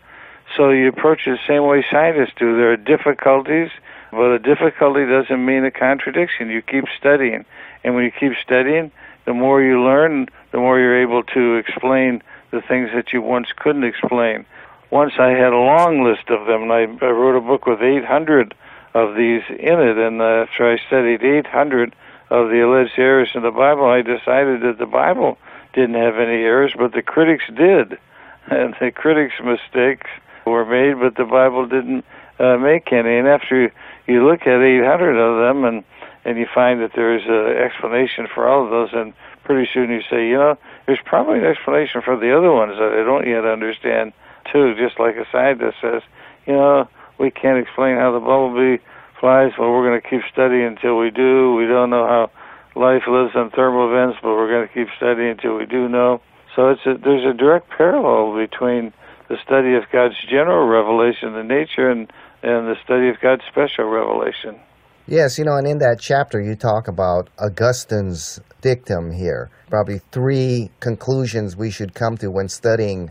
So 0.57 0.71
you 0.71 0.89
approach 0.89 1.27
it 1.27 1.31
the 1.31 1.47
same 1.49 1.65
way 1.65 1.85
scientists 1.91 2.35
do. 2.39 2.57
There 2.57 2.71
are 2.71 2.77
difficulties, 2.77 3.71
but 4.11 4.31
a 4.31 4.39
difficulty 4.39 5.07
doesn't 5.07 5.45
mean 5.45 5.65
a 5.65 5.71
contradiction. 5.71 6.51
You 6.51 6.63
keep 6.63 6.85
studying, 6.99 7.45
and 7.83 7.95
when 7.95 8.05
you 8.05 8.13
keep 8.13 8.33
studying, 8.43 8.93
the 9.25 9.35
more 9.35 9.63
you 9.63 9.83
learn, 9.83 10.29
the 10.53 10.59
more 10.59 10.79
you're 10.79 11.01
able 11.01 11.25
to 11.25 11.57
explain 11.57 12.23
the 12.51 12.61
things 12.61 12.91
that 12.95 13.13
you 13.13 13.23
once 13.23 13.49
couldn't 13.57 13.85
explain. 13.85 14.47
Once 14.91 15.15
I 15.19 15.31
had 15.31 15.53
a 15.53 15.59
long 15.59 16.05
list 16.05 16.29
of 16.31 16.47
them, 16.47 16.63
and 16.63 16.73
I, 16.73 16.83
I 17.05 17.11
wrote 17.11 17.37
a 17.37 17.41
book 17.41 17.67
with 17.67 17.83
800 17.83 18.55
of 18.95 19.15
these 19.15 19.43
in 19.51 19.81
it. 19.81 19.99
And 19.99 20.21
uh, 20.21 20.47
after 20.49 20.71
I 20.71 20.79
studied 20.87 21.23
800 21.23 21.95
of 22.31 22.49
the 22.49 22.61
alleged 22.61 22.99
errors 22.99 23.29
in 23.35 23.43
the 23.43 23.51
Bible, 23.51 23.85
I 23.85 24.03
decided 24.03 24.63
that 24.63 24.79
the 24.79 24.87
Bible 24.87 25.39
didn't 25.75 25.95
have 25.95 26.17
any 26.17 26.43
errors, 26.43 26.73
but 26.77 26.93
the 26.93 27.03
critics 27.03 27.45
did. 27.55 27.99
And 28.49 28.77
the 28.79 28.93
critics' 28.93 29.35
mistakes 29.43 30.09
were 30.47 30.65
made, 30.65 31.01
but 31.01 31.17
the 31.17 31.29
Bible 31.29 31.67
didn't 31.67 32.05
uh, 32.39 32.57
make 32.59 32.93
any. 32.93 33.19
And 33.19 33.27
after 33.27 33.73
you, 34.07 34.25
look 34.25 34.43
at 34.43 34.63
800 34.63 35.19
of 35.19 35.41
them 35.41 35.65
and 35.65 35.85
and 36.25 36.39
you 36.39 36.47
find 36.53 36.81
that 36.81 36.91
there's 36.95 37.23
an 37.27 37.57
explanation 37.57 38.27
for 38.33 38.49
all 38.49 38.65
of 38.65 38.71
those, 38.71 38.91
and 38.93 39.15
pretty 39.45 39.69
soon 39.73 39.91
you 39.91 40.03
say, 40.11 40.29
you 40.29 40.35
know, 40.35 40.59
there's 40.87 40.99
probably 41.05 41.39
an 41.39 41.45
explanation 41.45 42.03
for 42.03 42.17
the 42.17 42.37
other 42.37 42.51
ones 42.51 42.77
that 42.79 42.93
I 42.93 43.05
don't 43.05 43.27
yet 43.29 43.45
understand, 43.45 44.13
too. 44.53 44.75
Just 44.75 44.99
like 44.99 45.17
a 45.17 45.27
scientist 45.31 45.79
says, 45.81 46.03
you 46.47 46.55
know, 46.55 46.89
we 47.19 47.31
can't 47.31 47.59
explain 47.59 47.97
how 47.97 48.13
the 48.13 48.21
bumblebee 48.21 48.83
flies. 49.21 49.53
Well, 49.59 49.73
we're 49.73 49.89
going 49.89 50.01
to 50.01 50.09
keep 50.09 50.23
studying 50.33 50.67
until 50.67 50.99
we 50.99 51.11
do. 51.11 51.55
We 51.55 51.67
don't 51.67 51.91
know 51.91 52.07
how 52.07 52.31
life 52.77 53.09
lives 53.09 53.33
on 53.35 53.51
thermal 53.51 53.89
vents, 53.89 54.19
but 54.23 54.37
we're 54.37 54.53
going 54.53 54.69
to 54.69 54.75
keep 54.75 54.89
studying 54.97 55.31
until 55.31 55.57
we 55.57 55.67
do 55.67 55.89
know. 55.89 56.21
So 56.55 56.71
it's 56.71 56.85
a, 56.87 56.95
there's 57.03 57.25
a 57.25 57.37
direct 57.37 57.69
parallel 57.77 58.37
between 58.37 58.93
the 59.29 59.37
study 59.45 59.75
of 59.75 59.85
God's 59.93 60.17
general 60.31 60.69
revelation 60.69 61.35
in 61.35 61.49
nature 61.49 61.91
and, 61.91 62.11
and 62.43 62.69
the 62.69 62.77
study 62.85 63.09
of 63.09 63.17
God's 63.21 63.43
special 63.51 63.91
revelation. 63.91 64.61
Yes, 65.09 65.39
you 65.39 65.45
know, 65.45 65.57
and 65.57 65.67
in 65.67 65.79
that 65.79 65.99
chapter 66.01 66.41
you 66.41 66.57
talk 66.57 66.89
about 66.89 67.31
Augustine's 67.39 68.41
dictum 68.61 69.13
here. 69.13 69.51
Probably 69.71 70.01
three 70.11 70.71
conclusions 70.81 71.57
we 71.57 71.71
should 71.71 71.95
come 71.95 72.17
to 72.19 72.29
when 72.29 72.49
studying 72.49 73.11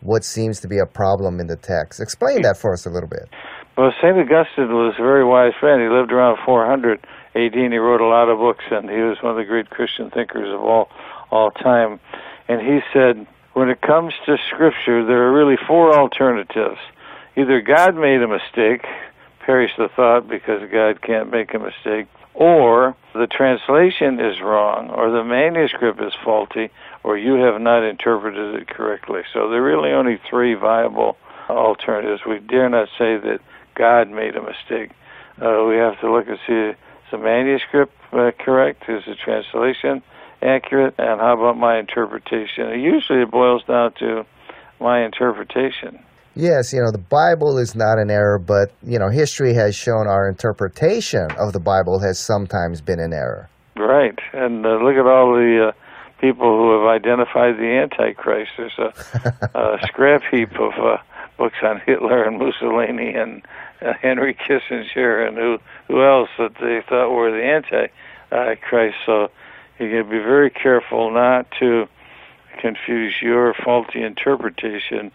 what 0.00 0.24
seems 0.24 0.60
to 0.60 0.68
be 0.68 0.78
a 0.78 0.86
problem 0.86 1.40
in 1.40 1.46
the 1.46 1.56
text. 1.56 2.00
Explain 2.00 2.42
that 2.42 2.56
for 2.56 2.72
us 2.72 2.86
a 2.86 2.90
little 2.90 3.08
bit. 3.08 3.28
Well, 3.76 3.92
St. 4.00 4.16
Augustine 4.16 4.72
was 4.72 4.94
a 4.98 5.02
very 5.02 5.24
wise 5.24 5.52
man. 5.62 5.80
He 5.80 5.88
lived 5.88 6.12
around 6.12 6.38
400 6.44 7.00
AD 7.34 7.54
and 7.54 7.72
he 7.72 7.78
wrote 7.78 8.00
a 8.00 8.08
lot 8.08 8.30
of 8.30 8.38
books, 8.38 8.64
and 8.70 8.88
he 8.88 9.02
was 9.02 9.18
one 9.22 9.32
of 9.32 9.36
the 9.36 9.44
great 9.44 9.68
Christian 9.68 10.10
thinkers 10.10 10.48
of 10.48 10.60
all, 10.60 10.88
all 11.30 11.50
time. 11.50 12.00
And 12.48 12.60
he 12.60 12.80
said, 12.92 13.26
when 13.52 13.68
it 13.68 13.80
comes 13.82 14.14
to 14.24 14.36
Scripture, 14.48 15.04
there 15.04 15.28
are 15.28 15.32
really 15.32 15.56
four 15.66 15.94
alternatives. 15.98 16.78
Either 17.36 17.60
God 17.60 17.96
made 17.96 18.22
a 18.22 18.28
mistake, 18.28 18.86
perish 19.44 19.72
the 19.76 19.88
thought 19.94 20.28
because 20.28 20.62
God 20.72 21.02
can't 21.02 21.30
make 21.30 21.52
a 21.52 21.58
mistake, 21.58 22.06
or 22.36 22.94
the 23.14 23.26
translation 23.26 24.20
is 24.20 24.42
wrong, 24.42 24.90
or 24.90 25.10
the 25.10 25.24
manuscript 25.24 26.00
is 26.02 26.12
faulty, 26.22 26.68
or 27.02 27.16
you 27.16 27.34
have 27.34 27.60
not 27.60 27.82
interpreted 27.82 28.54
it 28.56 28.68
correctly. 28.68 29.22
So 29.32 29.48
there 29.48 29.60
are 29.60 29.64
really 29.64 29.90
only 29.90 30.20
three 30.28 30.52
viable 30.54 31.16
alternatives. 31.48 32.22
We 32.26 32.38
dare 32.38 32.68
not 32.68 32.88
say 32.98 33.16
that 33.16 33.40
God 33.74 34.10
made 34.10 34.36
a 34.36 34.42
mistake. 34.42 34.90
Uh, 35.40 35.64
we 35.66 35.76
have 35.76 35.98
to 36.00 36.12
look 36.12 36.28
and 36.28 36.38
see 36.46 36.52
is 36.52 36.76
the 37.10 37.18
manuscript 37.18 37.94
uh, 38.12 38.32
correct? 38.38 38.84
Is 38.88 39.04
the 39.06 39.14
translation 39.14 40.02
accurate? 40.42 40.94
And 40.98 41.20
how 41.20 41.38
about 41.38 41.56
my 41.56 41.78
interpretation? 41.78 42.80
Usually 42.80 43.22
it 43.22 43.30
boils 43.30 43.64
down 43.64 43.92
to 44.00 44.26
my 44.78 45.04
interpretation. 45.04 46.00
Yes, 46.38 46.70
you 46.74 46.82
know, 46.82 46.92
the 46.92 46.98
Bible 46.98 47.56
is 47.56 47.74
not 47.74 47.98
an 47.98 48.10
error, 48.10 48.38
but, 48.38 48.70
you 48.82 48.98
know, 48.98 49.08
history 49.08 49.54
has 49.54 49.74
shown 49.74 50.06
our 50.06 50.28
interpretation 50.28 51.30
of 51.38 51.54
the 51.54 51.60
Bible 51.60 51.98
has 52.00 52.18
sometimes 52.18 52.82
been 52.82 53.00
an 53.00 53.14
error. 53.14 53.48
Right. 53.74 54.18
And 54.34 54.66
uh, 54.66 54.76
look 54.76 54.96
at 54.96 55.06
all 55.06 55.32
the 55.32 55.68
uh, 55.68 55.72
people 56.20 56.46
who 56.46 56.78
have 56.78 56.88
identified 56.88 57.56
the 57.56 57.78
Antichrist. 57.82 58.50
There's 58.58 58.78
a, 58.78 58.92
a 59.58 59.78
scrap 59.86 60.24
heap 60.30 60.52
of 60.60 60.74
uh, 60.74 60.98
books 61.38 61.56
on 61.62 61.80
Hitler 61.86 62.24
and 62.24 62.38
Mussolini 62.38 63.14
and 63.14 63.40
uh, 63.80 63.94
Henry 63.94 64.34
Kissinger 64.34 65.26
and 65.26 65.38
who, 65.38 65.56
who 65.88 66.04
else 66.04 66.28
that 66.36 66.54
they 66.60 66.82
thought 66.86 67.12
were 67.12 67.30
the 67.30 67.90
Antichrist. 68.30 68.98
So 69.06 69.30
you 69.78 69.90
got 69.90 70.08
to 70.08 70.10
be 70.10 70.18
very 70.18 70.50
careful 70.50 71.10
not 71.10 71.50
to 71.60 71.88
confuse 72.60 73.14
your 73.22 73.54
faulty 73.54 74.02
interpretation 74.02 75.12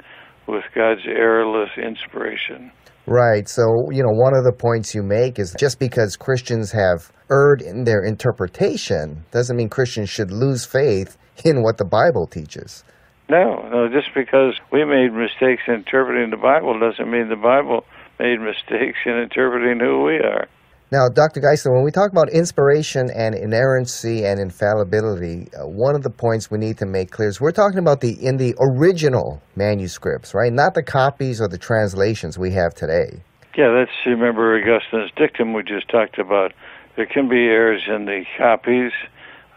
with 0.48 0.64
God's 0.76 1.06
errorless 1.06 1.70
inspiration. 1.78 2.72
Right. 3.08 3.48
So, 3.50 3.90
you 3.92 4.04
know, 4.04 4.12
one 4.12 4.36
of 4.36 4.44
the 4.44 4.54
points 4.54 4.94
you 4.94 5.04
make 5.04 5.40
is 5.40 5.56
just 5.60 5.80
because 5.80 6.16
Christians 6.16 6.72
have 6.72 7.12
erred 7.32 7.62
in 7.62 7.84
their 7.84 8.04
interpretation 8.04 9.26
doesn't 9.32 9.56
mean 9.56 9.70
Christians 9.70 10.10
should 10.10 10.32
lose 10.32 10.66
faith 10.66 11.18
in 11.44 11.64
what 11.64 11.78
the 11.78 11.86
Bible 11.86 12.28
teaches. 12.28 12.84
No, 13.30 13.68
no, 13.72 13.88
just 13.88 14.14
because 14.14 14.60
we 14.72 14.84
made 14.84 15.14
mistakes 15.14 15.64
in 15.68 15.76
interpreting 15.76 16.32
the 16.32 16.38
Bible 16.38 16.78
doesn't 16.80 17.10
mean 17.10 17.30
the 17.30 17.36
Bible 17.36 17.86
made 18.20 18.40
mistakes 18.40 19.00
in 19.06 19.14
interpreting 19.14 19.80
who 19.80 20.04
we 20.04 20.16
are. 20.18 20.48
Now, 20.92 21.08
Dr. 21.08 21.40
Geisler, 21.40 21.74
when 21.74 21.86
we 21.86 21.92
talk 21.92 22.12
about 22.12 22.28
inspiration 22.30 23.10
and 23.16 23.34
inerrancy 23.34 24.26
and 24.26 24.42
infallibility, 24.42 25.48
uh, 25.56 25.66
one 25.66 25.96
of 25.96 26.04
the 26.04 26.10
points 26.10 26.52
we 26.52 26.58
need 26.58 26.80
to 26.80 26.86
make 26.86 27.12
clear 27.12 27.30
is 27.30 27.40
we're 27.40 27.54
talking 27.54 27.80
about 27.80 28.02
the 28.02 28.12
in 28.12 28.36
the 28.36 28.54
original 28.60 29.42
manuscripts, 29.56 30.34
right? 30.34 30.52
Not 30.52 30.74
the 30.74 30.84
copies 30.84 31.40
or 31.40 31.48
the 31.48 31.58
translations 31.58 32.38
we 32.38 32.52
have 32.52 32.74
today. 32.74 33.24
Yeah, 33.56 33.72
that's 33.72 33.96
remember 34.06 34.60
Augustine's 34.60 35.12
dictum 35.16 35.54
we 35.54 35.64
just 35.64 35.88
talked 35.88 36.20
about. 36.20 36.52
There 36.98 37.06
can 37.06 37.30
be 37.30 37.40
errors 37.40 37.84
in 37.88 38.04
the 38.04 38.26
copies 38.38 38.92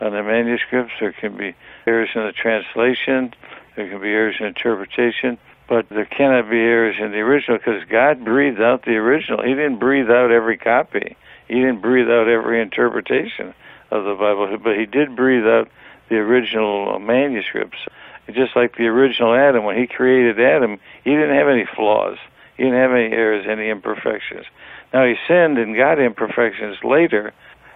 on 0.01 0.13
the 0.13 0.23
manuscripts. 0.23 0.93
There 1.01 1.15
can 1.21 1.37
be 1.37 1.53
errors 1.85 2.11
in 2.15 2.23
the 2.23 2.33
translation. 2.33 3.35
There 3.75 3.91
can 3.91 4.01
be 4.01 4.11
errors 4.11 4.37
in 4.39 4.47
interpretation. 4.47 5.39
But 5.69 5.89
there 5.89 6.07
cannot 6.07 6.49
be 6.49 6.59
errors 6.59 6.95
in 7.01 7.11
the 7.11 7.19
original 7.19 7.59
because 7.59 7.83
God 7.91 8.25
breathed 8.25 8.61
out 8.61 8.85
the 8.85 8.95
original. 9.03 9.43
He 9.43 9.55
didn't 9.55 9.81
breathe 9.81 10.11
out 10.11 10.31
every 10.31 10.59
copy. 10.59 11.17
He 11.49 11.55
didn't 11.55 11.81
breathe 11.81 12.09
out 12.09 12.29
every 12.29 12.61
interpretation 12.61 13.55
of 13.91 14.05
the 14.05 14.15
Bible, 14.15 14.59
but 14.63 14.79
he 14.79 14.87
did 14.87 15.17
breathe 15.17 15.47
out 15.47 15.69
the 16.09 16.17
original 16.17 16.99
manuscripts. 16.99 17.79
Just 18.33 18.57
like 18.57 18.77
the 18.77 18.87
original 18.87 19.35
Adam, 19.35 19.65
when 19.65 19.77
he 19.77 19.87
created 19.87 20.41
Adam, 20.41 20.79
he 21.05 21.11
didn't 21.11 21.37
have 21.37 21.49
any 21.49 21.67
flaws. 21.77 22.17
He 22.57 22.63
didn't 22.63 22.79
have 22.79 22.93
any 22.93 23.13
errors, 23.13 23.47
any 23.49 23.69
imperfections. 23.69 24.47
Now 24.93 25.05
he 25.05 25.17
sinned 25.29 25.59
and 25.59 25.77
got 25.77 25.99
imperfections 25.99 26.79
later, 26.83 27.33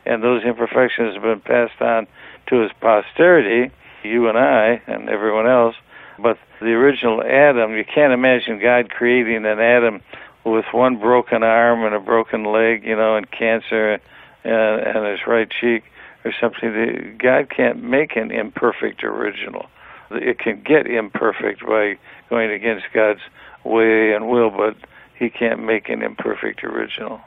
and 0.07 0.23
those 0.23 0.45
imperfections 0.45 1.15
have 1.15 1.23
been 1.23 1.41
passed 1.41 1.81
on 1.83 2.07
to 2.47 2.61
his 2.61 2.73
posterity, 2.81 3.75
you 4.03 4.29
and 4.29 4.39
I, 4.39 4.81
and 4.87 5.09
everyone 5.11 5.47
else. 5.47 5.77
But 6.19 6.39
the 6.61 6.73
original 6.73 7.23
Adam, 7.23 7.77
you 7.77 7.85
can't 7.85 8.13
imagine 8.13 8.59
God 8.59 8.91
creating 8.91 9.45
an 9.45 9.61
Adam 9.61 10.01
with 10.45 10.65
one 10.73 10.99
broken 10.99 11.43
arm 11.43 11.85
and 11.85 11.95
a 11.95 12.01
broken 12.01 12.45
leg, 12.45 12.85
you 12.85 12.97
know, 12.97 13.17
and 13.17 13.31
cancer 13.31 13.95
and, 13.95 14.03
and 14.45 15.07
his 15.07 15.21
right 15.27 15.49
cheek 15.51 15.85
or 16.25 16.33
something. 16.41 17.19
God 17.23 17.51
can't 17.55 17.83
make 17.83 18.17
an 18.17 18.31
imperfect 18.31 19.05
original. 19.05 19.67
It 20.11 20.39
can 20.39 20.63
get 20.63 20.87
imperfect 20.87 21.61
by 21.67 21.95
going 22.31 22.51
against 22.51 22.87
God's 22.95 23.21
way 23.65 24.13
and 24.15 24.29
will, 24.29 24.51
but 24.51 24.75
he 25.19 25.29
can't 25.29 25.65
make 25.65 25.89
an 25.89 26.03
imperfect 26.03 26.65
original. 26.65 27.21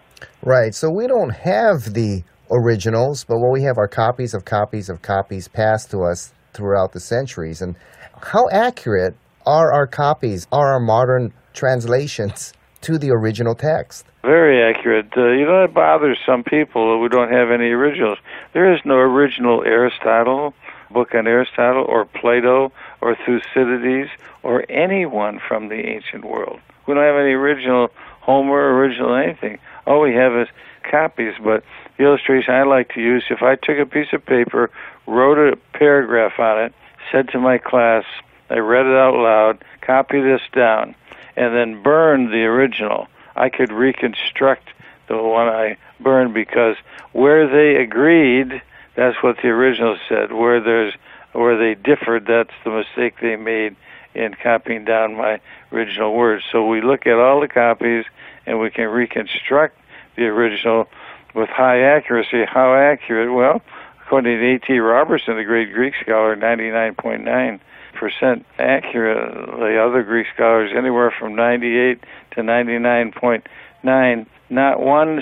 Right. 0.43 0.73
So 0.73 0.89
we 0.89 1.07
don't 1.07 1.33
have 1.35 1.93
the 1.93 2.23
originals, 2.49 3.23
but 3.23 3.37
what 3.37 3.51
we 3.51 3.63
have 3.63 3.77
are 3.77 3.87
copies 3.87 4.33
of 4.33 4.45
copies 4.45 4.89
of 4.89 5.01
copies 5.01 5.47
passed 5.47 5.91
to 5.91 6.03
us 6.03 6.33
throughout 6.53 6.91
the 6.93 6.99
centuries. 6.99 7.61
And 7.61 7.75
how 8.21 8.49
accurate 8.51 9.15
are 9.45 9.73
our 9.73 9.87
copies, 9.87 10.47
are 10.51 10.73
our 10.73 10.79
modern 10.79 11.33
translations 11.53 12.53
to 12.81 12.97
the 12.97 13.11
original 13.11 13.55
text? 13.55 14.05
Very 14.23 14.61
accurate. 14.61 15.07
Uh, 15.15 15.31
you 15.31 15.45
know, 15.45 15.63
it 15.63 15.73
bothers 15.73 16.17
some 16.25 16.43
people 16.43 16.99
we 16.99 17.09
don't 17.09 17.31
have 17.31 17.51
any 17.51 17.69
originals. 17.69 18.17
There 18.53 18.73
is 18.73 18.79
no 18.85 18.95
original 18.95 19.63
Aristotle, 19.63 20.53
book 20.91 21.15
on 21.15 21.27
Aristotle, 21.27 21.85
or 21.87 22.05
Plato, 22.05 22.71
or 23.01 23.15
Thucydides, 23.15 24.09
or 24.43 24.63
anyone 24.69 25.39
from 25.47 25.69
the 25.69 25.87
ancient 25.87 26.25
world. 26.25 26.59
We 26.87 26.93
don't 26.93 27.03
have 27.03 27.15
any 27.15 27.33
original 27.33 27.89
Homer, 28.21 28.75
original 28.77 29.15
anything. 29.15 29.57
All 29.87 30.01
we 30.01 30.13
have 30.13 30.33
is 30.33 30.47
copies. 30.89 31.33
But 31.43 31.63
the 31.97 32.05
illustration 32.05 32.53
I 32.53 32.63
like 32.63 32.89
to 32.89 33.01
use, 33.01 33.23
if 33.29 33.41
I 33.41 33.55
took 33.55 33.77
a 33.79 33.85
piece 33.85 34.13
of 34.13 34.25
paper, 34.25 34.69
wrote 35.07 35.37
a 35.37 35.57
paragraph 35.77 36.39
on 36.39 36.65
it, 36.65 36.73
said 37.11 37.29
to 37.29 37.39
my 37.39 37.57
class, 37.57 38.03
I 38.49 38.57
read 38.57 38.85
it 38.85 38.95
out 38.95 39.15
loud, 39.15 39.63
copy 39.81 40.21
this 40.21 40.41
down, 40.53 40.95
and 41.35 41.55
then 41.55 41.81
burn 41.81 42.31
the 42.31 42.43
original, 42.43 43.07
I 43.35 43.49
could 43.49 43.71
reconstruct 43.71 44.69
the 45.07 45.17
one 45.17 45.47
I 45.47 45.77
burned 45.99 46.33
because 46.33 46.75
where 47.11 47.47
they 47.47 47.81
agreed, 47.81 48.61
that's 48.95 49.21
what 49.21 49.37
the 49.37 49.49
original 49.49 49.97
said. 50.07 50.31
Where 50.31 50.59
there's 50.59 50.93
where 51.33 51.57
they 51.57 51.75
differed, 51.75 52.25
that's 52.25 52.53
the 52.63 52.71
mistake 52.71 53.15
they 53.21 53.37
made 53.37 53.75
in 54.13 54.33
copying 54.33 54.83
down 54.83 55.15
my 55.15 55.39
original 55.71 56.13
words. 56.13 56.43
So 56.51 56.67
we 56.67 56.81
look 56.81 57.07
at 57.07 57.17
all 57.17 57.39
the 57.39 57.47
copies 57.47 58.05
and 58.45 58.59
we 58.59 58.69
can 58.69 58.89
reconstruct 58.89 59.77
the 60.17 60.25
original 60.25 60.89
with 61.33 61.49
high 61.49 61.81
accuracy. 61.81 62.43
How 62.45 62.75
accurate? 62.75 63.33
Well, 63.33 63.61
according 64.03 64.37
to 64.37 64.45
A.T. 64.55 64.77
Robertson, 64.79 65.37
the 65.37 65.45
great 65.45 65.71
Greek 65.71 65.93
scholar, 66.01 66.35
99.9 66.35 67.59
percent 68.01 68.45
accurate. 68.57 69.31
The 69.59 69.77
other 69.79 70.01
Greek 70.01 70.25
scholars, 70.33 70.71
anywhere 70.75 71.13
from 71.17 71.35
98 71.35 72.03
to 72.31 72.41
99.9. 72.41 74.25
Not 74.49 74.79
one 74.81 75.21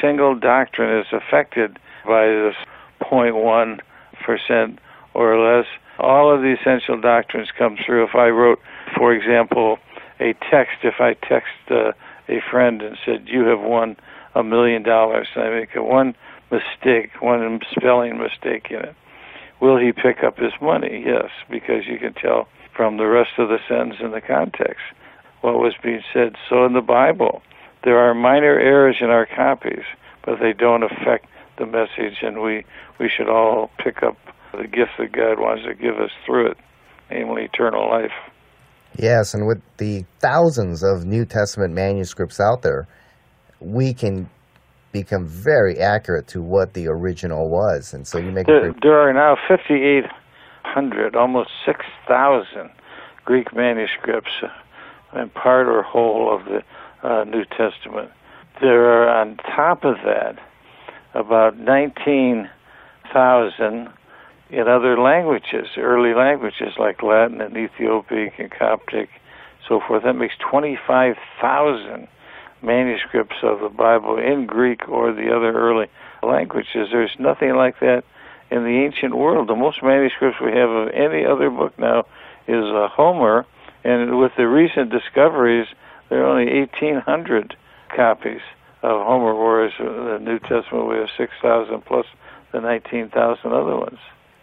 single 0.00 0.38
doctrine 0.38 1.00
is 1.00 1.06
affected 1.12 1.78
by 2.06 2.26
this 2.26 2.54
0.1 3.02 3.80
percent 4.22 4.78
or 5.14 5.38
less. 5.38 5.66
All 5.98 6.32
of 6.32 6.42
the 6.42 6.54
essential 6.60 7.00
doctrines 7.00 7.48
come 7.58 7.78
through. 7.84 8.04
If 8.04 8.14
I 8.14 8.28
wrote, 8.28 8.60
for 8.96 9.14
example, 9.14 9.78
a 10.20 10.34
text, 10.50 10.76
if 10.82 11.00
I 11.00 11.14
text 11.14 11.54
uh, 11.70 11.92
a 12.28 12.40
friend 12.50 12.82
and 12.82 12.98
said, 13.04 13.28
"You 13.28 13.46
have 13.46 13.60
won 13.60 13.96
a 14.34 14.44
million 14.44 14.82
dollars," 14.82 15.28
I 15.36 15.48
make 15.48 15.74
one 15.74 16.14
mistake, 16.50 17.10
one 17.20 17.60
spelling 17.74 18.18
mistake 18.18 18.66
in 18.70 18.80
it, 18.80 18.94
will 19.60 19.78
he 19.78 19.92
pick 19.92 20.22
up 20.24 20.38
his 20.38 20.52
money? 20.60 21.02
Yes, 21.06 21.30
because 21.50 21.86
you 21.86 21.98
can 21.98 22.14
tell 22.14 22.48
from 22.74 22.96
the 22.96 23.06
rest 23.06 23.30
of 23.38 23.48
the 23.48 23.58
sentence 23.68 23.96
in 24.00 24.10
the 24.10 24.20
context 24.20 24.82
what 25.40 25.58
was 25.58 25.74
being 25.82 26.02
said. 26.12 26.36
So 26.48 26.64
in 26.64 26.72
the 26.72 26.80
Bible, 26.80 27.42
there 27.84 27.98
are 27.98 28.14
minor 28.14 28.58
errors 28.58 28.96
in 29.00 29.10
our 29.10 29.26
copies, 29.26 29.84
but 30.24 30.38
they 30.40 30.52
don't 30.52 30.82
affect 30.82 31.26
the 31.58 31.66
message, 31.66 32.18
and 32.22 32.40
we, 32.42 32.64
we 32.98 33.08
should 33.08 33.28
all 33.28 33.70
pick 33.78 34.02
up 34.02 34.16
the 34.52 34.66
gift 34.66 34.92
that 34.98 35.12
God 35.12 35.38
wants 35.38 35.64
to 35.64 35.74
give 35.74 35.96
us 35.96 36.10
through 36.26 36.50
it, 36.50 36.56
namely 37.10 37.44
eternal 37.44 37.88
life. 37.88 38.12
Yes, 38.96 39.34
and 39.34 39.46
with 39.46 39.62
the 39.76 40.04
thousands 40.18 40.82
of 40.82 41.04
New 41.04 41.24
Testament 41.24 41.72
manuscripts 41.72 42.40
out 42.40 42.62
there, 42.62 42.88
we 43.60 43.94
can 43.94 44.28
become 44.92 45.26
very 45.26 45.78
accurate 45.78 46.26
to 46.28 46.40
what 46.42 46.74
the 46.74 46.86
original 46.88 47.48
was. 47.48 47.94
And 47.94 48.06
so 48.06 48.18
you 48.18 48.30
make 48.30 48.46
there, 48.46 48.74
there 48.82 49.00
are 49.00 49.12
now 49.12 49.36
5,800, 49.48 51.16
almost 51.16 51.50
6,000 51.64 52.70
Greek 53.24 53.54
manuscripts, 53.54 54.42
in 55.14 55.30
part 55.30 55.68
or 55.68 55.82
whole 55.82 56.34
of 56.34 56.44
the 56.46 56.62
uh, 57.02 57.24
New 57.24 57.44
Testament. 57.44 58.10
There 58.60 58.84
are, 58.84 59.08
on 59.08 59.36
top 59.36 59.84
of 59.84 59.96
that, 60.04 60.38
about 61.14 61.58
19,000 61.58 63.88
in 64.50 64.68
other 64.68 64.98
languages, 64.98 65.68
early 65.76 66.14
languages 66.14 66.74
like 66.78 67.02
Latin 67.02 67.40
and 67.40 67.56
Ethiopic 67.56 68.34
and 68.38 68.50
Coptic, 68.50 69.08
so 69.68 69.80
forth. 69.86 70.02
That 70.02 70.14
makes 70.14 70.34
25,000 70.50 72.08
manuscripts 72.62 73.36
of 73.42 73.60
the 73.60 73.68
Bible 73.68 74.18
in 74.18 74.46
Greek 74.46 74.88
or 74.88 75.12
the 75.12 75.34
other 75.34 75.52
early 75.52 75.86
languages. 76.22 76.88
There's 76.92 77.14
nothing 77.18 77.54
like 77.54 77.80
that 77.80 78.04
in 78.50 78.64
the 78.64 78.84
ancient 78.84 79.16
world. 79.16 79.48
The 79.48 79.56
most 79.56 79.82
manuscripts 79.82 80.38
we 80.40 80.52
have 80.52 80.70
of 80.70 80.88
any 80.88 81.24
other 81.24 81.50
book 81.50 81.78
now 81.78 82.04
is 82.46 82.64
uh, 82.64 82.88
Homer, 82.88 83.46
and 83.84 84.18
with 84.18 84.32
the 84.36 84.48
recent 84.48 84.90
discoveries, 84.90 85.66
there 86.08 86.22
are 86.22 86.26
only 86.26 86.52
1,800 86.60 87.56
copies 87.94 88.40
of 88.82 89.06
Homer, 89.06 89.34
whereas 89.34 89.72
the 89.78 90.18
New 90.20 90.38
Testament 90.40 90.88
we 90.88 90.96
have 90.96 91.08
6,000 91.16 91.84
plus 91.84 92.06
the 92.52 92.60
19,000 92.60 93.52
other 93.52 93.76
ones. 93.76 93.98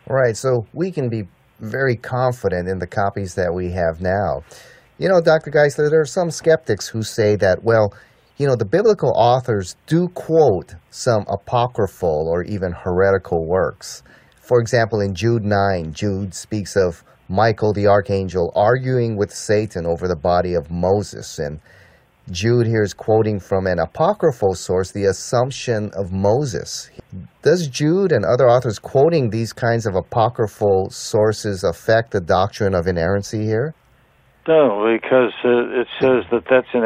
Right, 0.08 0.38
so 0.38 0.66
we 0.74 0.92
can 0.92 1.10
be 1.10 1.24
very 1.60 1.96
confident 1.96 2.70
in 2.70 2.80
the 2.80 2.88
copies 2.88 3.36
that 3.36 3.54
we 3.54 3.72
have 3.72 4.00
now. 4.00 4.44
You 4.98 5.10
know, 5.10 5.22
Dr. 5.22 5.52
Geisler, 5.52 5.90
there 5.90 6.02
are 6.02 6.06
some 6.06 6.32
skeptics 6.32 6.88
who 6.88 7.04
say 7.04 7.36
that, 7.36 7.64
well, 7.64 7.94
you 8.38 8.46
know, 8.46 8.56
the 8.56 8.66
biblical 8.66 9.12
authors 9.16 9.76
do 9.88 10.08
quote 10.10 10.76
some 10.92 11.26
apocryphal 11.28 12.28
or 12.28 12.44
even 12.44 12.72
heretical 12.72 13.46
works. 13.46 14.04
For 14.40 14.60
example, 14.60 15.02
in 15.02 15.16
Jude 15.16 15.44
9, 15.44 15.92
Jude 15.94 16.34
speaks 16.34 16.76
of 16.78 17.04
Michael 17.28 17.74
the 17.74 17.88
archangel 17.88 18.54
arguing 18.56 19.18
with 19.18 19.32
Satan 19.32 19.86
over 19.86 20.08
the 20.08 20.16
body 20.16 20.54
of 20.54 20.72
Moses. 20.72 21.40
And 21.40 21.60
Jude 22.30 22.68
here 22.68 22.84
is 22.84 22.94
quoting 22.94 23.40
from 23.40 23.68
an 23.68 23.80
apocryphal 23.80 24.54
source, 24.54 24.92
the 24.92 25.06
Assumption 25.06 25.90
of 25.96 26.12
Moses. 26.12 26.92
Does 27.42 27.68
Jude 27.68 28.12
and 28.12 28.24
other 28.24 28.48
authors 28.48 28.80
quoting 28.80 29.30
these 29.30 29.52
kinds 29.52 29.86
of 29.86 29.96
apocryphal 29.96 30.90
sources 30.92 31.64
affect 31.64 32.12
the 32.12 32.22
doctrine 32.22 32.76
of 32.76 32.86
inerrancy 32.86 33.44
here? 33.44 33.74
No, 34.48 34.88
because 34.94 35.34
uh, 35.44 35.82
it 35.82 35.88
says 36.00 36.24
that 36.32 36.44
that's 36.50 36.68
an 36.74 36.84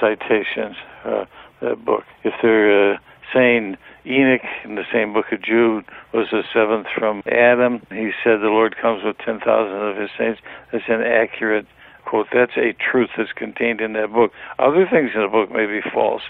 accurate 0.00 0.18
citation, 0.20 0.76
uh, 1.04 1.24
that 1.60 1.84
book. 1.84 2.04
If 2.24 2.34
they're 2.42 2.94
uh, 2.94 2.98
saying 3.32 3.76
Enoch 4.06 4.42
in 4.64 4.74
the 4.74 4.84
same 4.92 5.12
book 5.12 5.26
of 5.32 5.42
Jude 5.42 5.84
was 6.12 6.28
the 6.30 6.42
seventh 6.52 6.86
from 6.96 7.22
Adam, 7.30 7.80
he 7.90 8.10
said 8.24 8.40
the 8.40 8.48
Lord 8.48 8.76
comes 8.76 9.04
with 9.04 9.18
10,000 9.18 9.44
of 9.74 9.96
his 9.96 10.10
saints, 10.16 10.40
that's 10.72 10.84
an 10.88 11.02
accurate 11.02 11.66
quote. 12.04 12.28
That's 12.32 12.56
a 12.56 12.72
truth 12.72 13.10
that's 13.16 13.32
contained 13.32 13.80
in 13.80 13.92
that 13.94 14.12
book. 14.12 14.32
Other 14.58 14.86
things 14.90 15.10
in 15.14 15.22
the 15.22 15.28
book 15.28 15.50
may 15.50 15.66
be 15.66 15.80
false, 15.92 16.22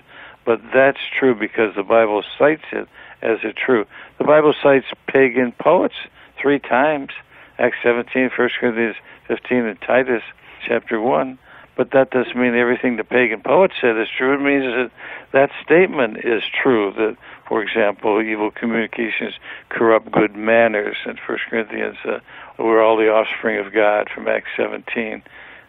but 0.44 0.60
that's 0.74 0.98
true 1.18 1.34
because 1.34 1.74
the 1.76 1.84
Bible 1.84 2.24
cites 2.38 2.64
it 2.72 2.88
as 3.22 3.38
a 3.44 3.52
true. 3.52 3.84
The 4.18 4.24
Bible 4.24 4.54
cites 4.60 4.86
pagan 5.06 5.52
poets 5.52 5.94
three 6.40 6.58
times 6.58 7.10
Acts 7.58 7.78
17, 7.82 8.30
1 8.36 8.50
Corinthians 8.60 8.96
15 9.26 9.58
in 9.66 9.76
Titus 9.78 10.22
chapter 10.66 11.00
1. 11.00 11.38
But 11.78 11.92
that 11.92 12.10
doesn't 12.10 12.34
mean 12.36 12.56
everything 12.56 12.96
the 12.96 13.04
pagan 13.04 13.40
poet 13.40 13.70
said 13.80 13.96
is 13.96 14.08
true. 14.10 14.34
It 14.34 14.42
means 14.42 14.64
that 14.64 14.90
that 15.32 15.50
statement 15.64 16.18
is 16.24 16.42
true. 16.60 16.92
That, 16.96 17.16
for 17.46 17.62
example, 17.62 18.20
evil 18.20 18.50
communications 18.50 19.34
corrupt 19.68 20.10
good 20.10 20.34
manners. 20.34 20.96
In 21.06 21.16
1 21.16 21.38
Corinthians, 21.48 21.96
uh, 22.04 22.18
we're 22.58 22.82
all 22.82 22.96
the 22.96 23.08
offspring 23.08 23.64
of 23.64 23.72
God 23.72 24.08
from 24.12 24.26
Acts 24.26 24.50
17. 24.56 25.22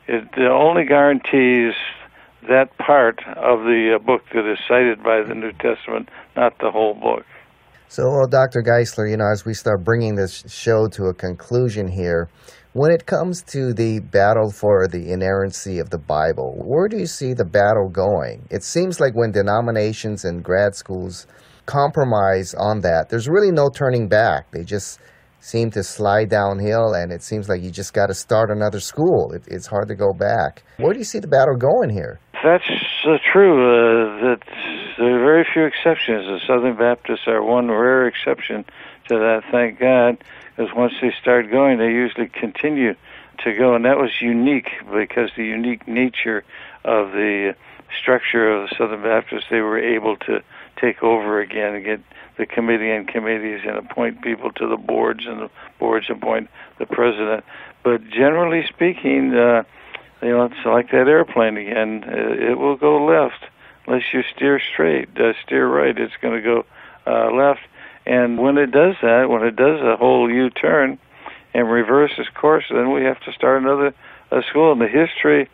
It, 0.08 0.24
it 0.36 0.40
only 0.40 0.84
guarantees 0.84 1.76
that 2.48 2.76
part 2.80 3.20
of 3.28 3.60
the 3.60 3.94
uh, 3.96 4.00
book 4.04 4.24
that 4.34 4.52
is 4.52 4.58
cited 4.68 5.04
by 5.04 5.22
the 5.22 5.36
New 5.36 5.52
Testament, 5.52 6.10
not 6.36 6.58
the 6.58 6.72
whole 6.72 6.96
book. 6.96 7.24
So, 7.88 8.10
well, 8.10 8.28
Dr. 8.28 8.64
Geisler, 8.64 9.10
you 9.10 9.18
know, 9.18 9.32
as 9.32 9.46
we 9.46 9.54
start 9.54 9.84
bringing 9.84 10.16
this 10.16 10.44
show 10.48 10.88
to 10.90 11.06
a 11.06 11.14
conclusion 11.14 11.88
here, 11.88 12.30
when 12.74 12.92
it 12.92 13.08
comes 13.08 13.42
to 13.42 13.74
the 13.74 14.00
battle 14.00 14.52
for 14.52 14.88
the 14.88 15.12
inerrancy 15.12 15.80
of 15.80 15.90
the 15.90 15.98
Bible, 15.98 16.62
where 16.64 16.88
do 16.88 16.98
you 16.98 17.08
see 17.08 17.34
the 17.34 17.46
battle 17.46 17.90
going? 17.90 18.48
It 18.52 18.64
seems 18.64 19.00
like 19.00 19.16
when 19.16 19.32
denominations 19.32 20.24
and 20.24 20.44
grad 20.44 20.76
schools 20.76 21.26
compromise 21.66 22.54
on 22.54 22.82
that, 22.82 23.10
there's 23.10 23.28
really 23.28 23.52
no 23.52 23.70
turning 23.70 24.08
back. 24.08 24.52
They 24.52 24.64
just 24.64 25.00
seem 25.40 25.72
to 25.72 25.84
slide 25.84 26.30
downhill, 26.30 26.94
and 26.94 27.12
it 27.12 27.24
seems 27.24 27.50
like 27.50 27.64
you 27.64 27.72
just 27.72 27.94
got 27.94 28.08
to 28.08 28.14
start 28.14 28.52
another 28.52 28.80
school. 28.80 29.32
It, 29.34 29.44
it's 29.48 29.66
hard 29.66 29.88
to 29.88 29.96
go 29.96 30.14
back. 30.14 30.62
Where 30.78 30.94
do 30.94 31.00
you 31.00 31.06
see 31.06 31.20
the 31.20 31.28
battle 31.28 31.56
going 31.56 31.90
here? 31.90 32.20
That's 32.44 32.70
uh, 33.06 33.18
true. 33.34 33.58
Uh, 33.58 34.22
that 34.22 34.40
there 35.00 35.16
are 35.16 35.26
very 35.26 35.46
few 35.52 35.66
exceptions. 35.66 36.26
The 36.28 36.40
Southern 36.46 36.78
Baptists 36.78 37.28
are 37.28 37.44
one 37.44 37.68
rare 37.70 38.08
exception 38.08 38.64
to 39.08 39.16
that. 39.16 39.42
Thank 39.52 39.80
God 39.80 40.24
because 40.60 40.76
once 40.76 40.94
they 41.02 41.14
start 41.22 41.50
going, 41.50 41.78
they 41.78 41.88
usually 41.88 42.28
continue 42.28 42.94
to 43.46 43.54
go, 43.54 43.76
and 43.76 43.86
that 43.86 43.98
was 43.98 44.12
unique 44.22 44.70
because 44.92 45.30
the 45.38 45.46
unique 45.46 45.88
nature 45.88 46.44
of 46.84 47.12
the 47.14 47.56
structure 47.98 48.52
of 48.52 48.70
the 48.70 48.76
Southern 48.76 49.02
Baptists, 49.02 49.46
they 49.50 49.62
were 49.62 49.80
able 49.80 50.18
to 50.18 50.44
take 50.76 51.02
over 51.02 51.40
again 51.40 51.76
and 51.76 51.86
get 51.86 52.02
the 52.38 52.46
committee 52.46 52.92
and 52.92 53.08
committees 53.08 53.62
and 53.66 53.78
appoint 53.78 54.22
people 54.22 54.52
to 54.52 54.68
the 54.68 54.76
boards, 54.76 55.26
and 55.26 55.40
the 55.40 55.50
boards 55.80 56.08
appoint 56.10 56.50
the 56.78 56.86
president. 56.86 57.46
But 57.82 58.10
generally 58.10 58.66
speaking, 58.68 59.34
uh, 59.34 59.64
you 60.22 60.30
know, 60.30 60.46
it's 60.46 60.66
like 60.66 60.92
that 60.92 61.08
airplane 61.08 61.56
again. 61.56 62.04
It 62.06 62.58
will 62.58 62.76
go 62.76 63.06
left 63.06 63.46
unless 63.88 64.04
you 64.12 64.24
steer 64.36 64.60
straight. 64.60 65.08
Uh, 65.18 65.32
steer 65.46 65.70
right, 65.70 65.98
it's 65.98 66.18
going 66.22 66.36
to 66.36 66.42
go 66.42 66.66
uh, 67.08 67.32
left. 67.32 67.62
And 68.10 68.40
when 68.40 68.58
it 68.58 68.72
does 68.72 68.96
that, 69.04 69.30
when 69.30 69.44
it 69.44 69.56
does 69.56 69.80
a 69.82 69.96
whole 69.96 70.32
U-turn 70.32 70.98
and 71.54 71.70
reverses 71.70 72.28
course, 72.34 72.66
then 72.72 72.92
we 72.92 73.04
have 73.04 73.20
to 73.22 73.32
start 73.32 73.62
another 73.62 73.94
school. 74.50 74.72
And 74.72 74.82
the 74.82 74.88
history 74.88 75.48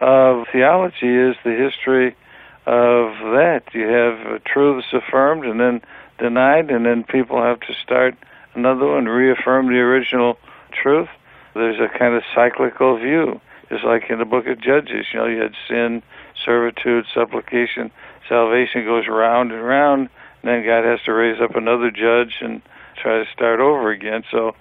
of 0.00 0.46
theology 0.50 1.14
is 1.14 1.36
the 1.44 1.52
history 1.52 2.16
of 2.64 3.12
that. 3.36 3.64
You 3.74 3.86
have 3.86 4.26
uh, 4.26 4.38
truths 4.46 4.86
affirmed 4.94 5.44
and 5.44 5.60
then 5.60 5.82
denied, 6.18 6.70
and 6.70 6.86
then 6.86 7.04
people 7.04 7.42
have 7.42 7.60
to 7.60 7.74
start 7.74 8.16
another 8.54 8.86
one, 8.86 9.04
reaffirm 9.04 9.66
the 9.66 9.80
original 9.80 10.38
truth. 10.72 11.10
There's 11.52 11.80
a 11.80 11.98
kind 11.98 12.14
of 12.14 12.22
cyclical 12.34 12.96
view, 12.96 13.42
just 13.68 13.84
like 13.84 14.08
in 14.08 14.18
the 14.18 14.24
book 14.24 14.46
of 14.46 14.58
Judges. 14.58 15.04
You 15.12 15.18
know, 15.18 15.26
you 15.26 15.42
had 15.42 15.54
sin, 15.68 16.02
servitude, 16.46 17.04
supplication, 17.12 17.90
salvation 18.26 18.86
goes 18.86 19.06
round 19.06 19.52
and 19.52 19.62
round, 19.62 20.08
then 20.42 20.64
God 20.64 20.84
has 20.84 21.00
to 21.04 21.12
raise 21.12 21.40
up 21.40 21.56
another 21.56 21.90
judge 21.90 22.36
and 22.40 22.62
try 22.96 23.24
to 23.24 23.30
start 23.32 23.60
over 23.60 23.90
again. 23.90 24.24
So, 24.30 24.54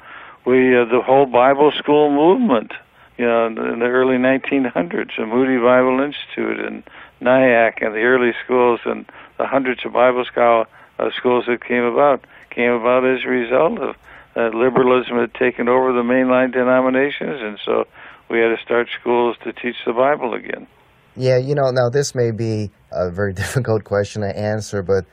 we 0.46 0.76
uh, 0.76 0.86
the 0.86 1.02
whole 1.02 1.26
Bible 1.26 1.72
school 1.78 2.10
movement, 2.12 2.72
you 3.18 3.26
know, 3.26 3.48
in 3.48 3.56
the 3.56 3.86
early 3.86 4.18
1900s, 4.18 5.12
the 5.18 5.26
Moody 5.26 5.58
Bible 5.58 6.00
Institute 6.02 6.60
and 6.66 6.84
Nyack 7.22 7.82
and 7.82 7.94
the 7.94 8.00
early 8.00 8.34
schools 8.44 8.80
and 8.86 9.06
the 9.38 9.46
hundreds 9.46 9.86
of 9.86 9.94
Bible 9.94 10.26
scholar 10.26 10.66
uh, 10.98 11.10
schools 11.16 11.46
that 11.48 11.64
came 11.64 11.84
about 11.84 12.26
came 12.50 12.72
about 12.72 13.06
as 13.06 13.24
a 13.26 13.30
result 13.30 13.80
of 13.80 13.96
uh, 14.36 14.50
liberalism 14.58 15.18
had 15.18 15.34
taken 15.34 15.68
over 15.68 15.92
the 15.94 16.02
mainline 16.02 16.52
denominations, 16.52 17.42
and 17.42 17.60
so 17.66 17.86
we 18.30 18.40
had 18.40 18.56
to 18.56 18.62
start 18.64 18.88
schools 19.00 19.36
to 19.44 19.54
teach 19.54 19.76
the 19.86 19.94
Bible 19.94 20.34
again. 20.34 20.68
Yeah, 21.16 21.38
you 21.38 21.56
know, 21.56 21.72
now 21.72 21.90
this 21.90 22.16
may 22.16 22.32
be 22.32 22.72
a 22.92 23.12
very 23.12 23.34
difficult 23.44 23.84
question 23.84 24.22
to 24.22 24.38
answer, 24.38 24.82
but 24.84 25.06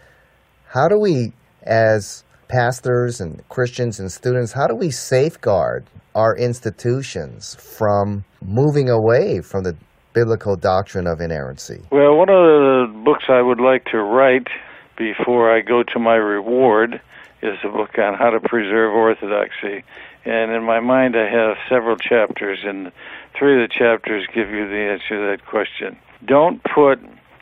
how 0.68 0.88
do 0.88 0.98
we, 0.98 1.33
as 1.62 2.24
pastors 2.48 3.20
and 3.20 3.46
Christians 3.48 3.98
and 4.00 4.11
students, 4.11 4.52
how 4.52 4.66
do 4.66 4.74
we 4.74 4.90
safeguard 4.90 5.85
our 6.14 6.37
institutions 6.37 7.55
from 7.57 8.24
moving 8.42 8.88
away 8.88 9.40
from 9.40 9.64
the 9.64 9.76
biblical 10.12 10.57
doctrine 10.57 11.07
of 11.07 11.20
inerrancy? 11.20 11.83
Well, 11.90 12.16
one 12.16 12.31
of 12.31 12.37
the 12.37 13.02
books 13.05 13.24
I 13.29 13.42
would 13.42 13.61
like 13.61 13.85
to 13.87 13.98
write 13.98 14.48
before 14.96 15.55
I 15.55 15.61
go 15.61 15.83
to 15.83 15.98
my 15.98 16.14
reward 16.14 17.00
is 17.42 17.59
a 17.64 17.68
book 17.68 17.98
on 17.98 18.14
how 18.14 18.31
to 18.31 18.40
preserve 18.40 18.94
orthodoxy. 18.94 19.85
And 20.24 20.50
in 20.50 20.64
my 20.64 20.81
mind, 20.81 21.14
I 21.16 21.29
have 21.31 21.57
several 21.68 21.96
chapters, 21.96 22.61
and 22.64 22.90
three 23.38 23.62
of 23.62 23.68
the 23.68 23.72
chapters 23.72 24.26
give 24.35 24.50
you 24.50 24.66
the 24.66 24.90
answer 24.90 25.16
to 25.16 25.31
that 25.31 25.46
question. 25.46 25.98
Don't 26.24 26.62
put 26.64 26.98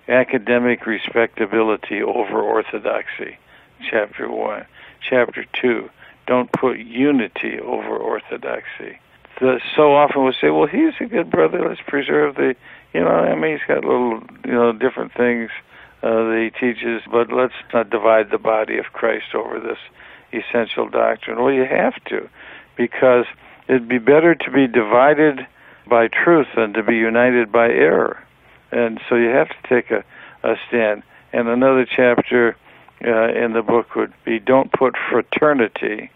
academic 0.08 0.86
respectability 0.86 2.02
over 2.02 2.40
orthodoxy, 2.40 3.38
chapter 3.90 4.30
one. 4.30 4.66
Chapter 5.00 5.44
two, 5.60 5.90
don't 6.26 6.50
put 6.52 6.78
unity 6.78 7.58
over 7.60 7.96
orthodoxy. 7.96 8.98
The, 9.40 9.60
so 9.76 9.94
often 9.94 10.22
we'll 10.24 10.32
say, 10.32 10.50
well, 10.50 10.66
he's 10.66 10.94
a 11.00 11.06
good 11.06 11.30
brother, 11.30 11.68
let's 11.68 11.80
preserve 11.86 12.36
the, 12.36 12.54
you 12.92 13.00
know, 13.00 13.08
I 13.08 13.34
mean, 13.34 13.58
he's 13.58 13.66
got 13.66 13.84
little, 13.84 14.22
you 14.44 14.52
know, 14.52 14.72
different 14.72 15.12
things 15.12 15.50
uh, 16.02 16.08
that 16.08 16.50
he 16.52 16.58
teaches, 16.58 17.02
but 17.10 17.32
let's 17.32 17.54
not 17.72 17.90
divide 17.90 18.30
the 18.30 18.38
body 18.38 18.78
of 18.78 18.86
Christ 18.92 19.34
over 19.34 19.58
this 19.58 19.78
essential 20.32 20.88
doctrine. 20.88 21.42
Well, 21.42 21.52
you 21.52 21.64
have 21.64 22.02
to, 22.04 22.28
because 22.76 23.26
it'd 23.68 23.88
be 23.88 23.98
better 23.98 24.34
to 24.34 24.50
be 24.50 24.66
divided 24.66 25.46
by 25.86 26.08
truth 26.08 26.46
than 26.56 26.72
to 26.74 26.82
be 26.82 26.94
united 26.96 27.50
by 27.50 27.66
error. 27.66 28.22
And 28.74 29.00
so 29.08 29.14
you 29.14 29.28
have 29.28 29.48
to 29.48 29.68
take 29.68 29.92
a, 29.92 30.04
a 30.42 30.56
stand. 30.66 31.04
And 31.32 31.48
another 31.48 31.86
chapter 31.86 32.56
uh, 33.04 33.28
in 33.28 33.52
the 33.52 33.62
book 33.62 33.94
would 33.94 34.12
be 34.24 34.40
don't 34.40 34.72
put 34.72 34.96
fraternity 35.10 36.10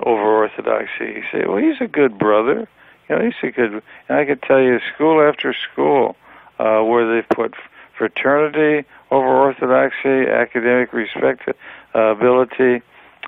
over 0.00 0.22
orthodoxy. 0.22 1.04
You 1.04 1.22
say, 1.30 1.44
well, 1.46 1.58
he's 1.58 1.80
a 1.80 1.86
good 1.86 2.18
brother. 2.18 2.66
You 3.08 3.16
know, 3.16 3.24
he's 3.24 3.34
a 3.42 3.50
good. 3.50 3.82
And 4.08 4.18
I 4.18 4.24
could 4.24 4.42
tell 4.42 4.60
you, 4.60 4.80
school 4.94 5.20
after 5.20 5.54
school, 5.70 6.16
uh, 6.58 6.80
where 6.82 7.14
they've 7.14 7.28
put 7.28 7.54
fraternity 7.96 8.88
over 9.10 9.26
orthodoxy, 9.26 10.30
academic 10.30 10.92
respectability, 10.94 12.82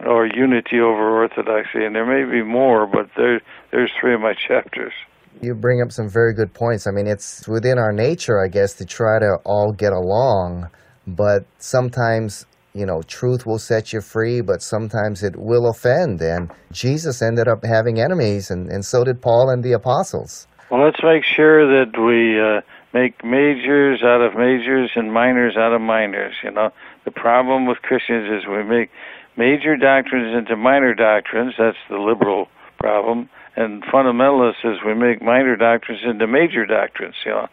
or 0.07 0.25
unity 0.25 0.81
over 0.81 1.21
orthodoxy. 1.21 1.85
And 1.85 1.95
there 1.95 2.07
may 2.07 2.31
be 2.31 2.43
more, 2.43 2.87
but 2.87 3.11
there, 3.15 3.43
there's 3.73 3.91
three 4.01 4.15
of 4.15 4.21
my 4.23 4.33
chapters. 4.35 4.95
You 5.41 5.55
bring 5.55 5.81
up 5.83 5.93
some 5.93 6.09
very 6.09 6.35
good 6.35 6.53
points. 6.53 6.87
I 6.87 6.91
mean, 6.91 7.07
it's 7.07 7.49
within 7.49 7.79
our 7.79 7.93
nature, 7.93 8.43
I 8.45 8.49
guess, 8.49 8.75
to 8.75 8.85
try 8.85 9.19
to 9.19 9.39
all 9.45 9.73
get 9.73 9.93
along, 9.93 10.69
but 11.07 11.47
sometimes 11.59 12.47
you 12.75 12.87
know, 12.87 13.03
truth 13.03 13.47
will 13.47 13.59
set 13.59 13.93
you 13.93 14.01
free, 14.01 14.41
but 14.41 14.63
sometimes 14.63 15.23
it 15.23 15.35
will 15.37 15.69
offend. 15.69 16.21
And 16.23 16.51
Jesus 16.73 17.21
ended 17.23 17.49
up 17.49 17.65
having 17.65 18.01
enemies, 18.01 18.51
and, 18.51 18.71
and 18.71 18.85
so 18.85 19.05
did 19.05 19.21
Paul 19.21 19.51
and 19.51 19.63
the 19.63 19.73
apostles. 19.73 20.47
Well, 20.71 20.85
let's 20.85 21.03
make 21.03 21.25
sure 21.25 21.67
that 21.67 21.99
we 21.99 22.39
uh, 22.39 22.61
make 22.95 23.25
majors 23.25 24.03
out 24.05 24.21
of 24.21 24.35
majors 24.35 24.93
and 24.95 25.13
minors 25.13 25.57
out 25.57 25.73
of 25.73 25.81
minors. 25.81 26.35
You 26.45 26.53
know, 26.53 26.71
the 27.05 27.11
problem 27.11 27.67
with 27.67 27.83
Christians 27.83 28.31
is 28.31 28.47
we 28.47 28.63
make 28.63 28.91
major 29.37 29.77
doctrines 29.77 30.37
into 30.37 30.57
minor 30.57 30.95
doctrines. 30.95 31.55
That's 31.59 31.77
the 31.89 31.99
liberal 31.99 32.47
problem. 32.79 33.29
And 33.61 33.83
fundamentalists 33.83 34.65
is 34.65 34.79
we 34.87 34.95
make 34.95 35.21
minor 35.21 35.55
doctrines 35.55 36.01
into 36.03 36.27
major 36.27 36.65
doctrines. 36.65 37.15
You 37.27 37.33
know, 37.33 37.49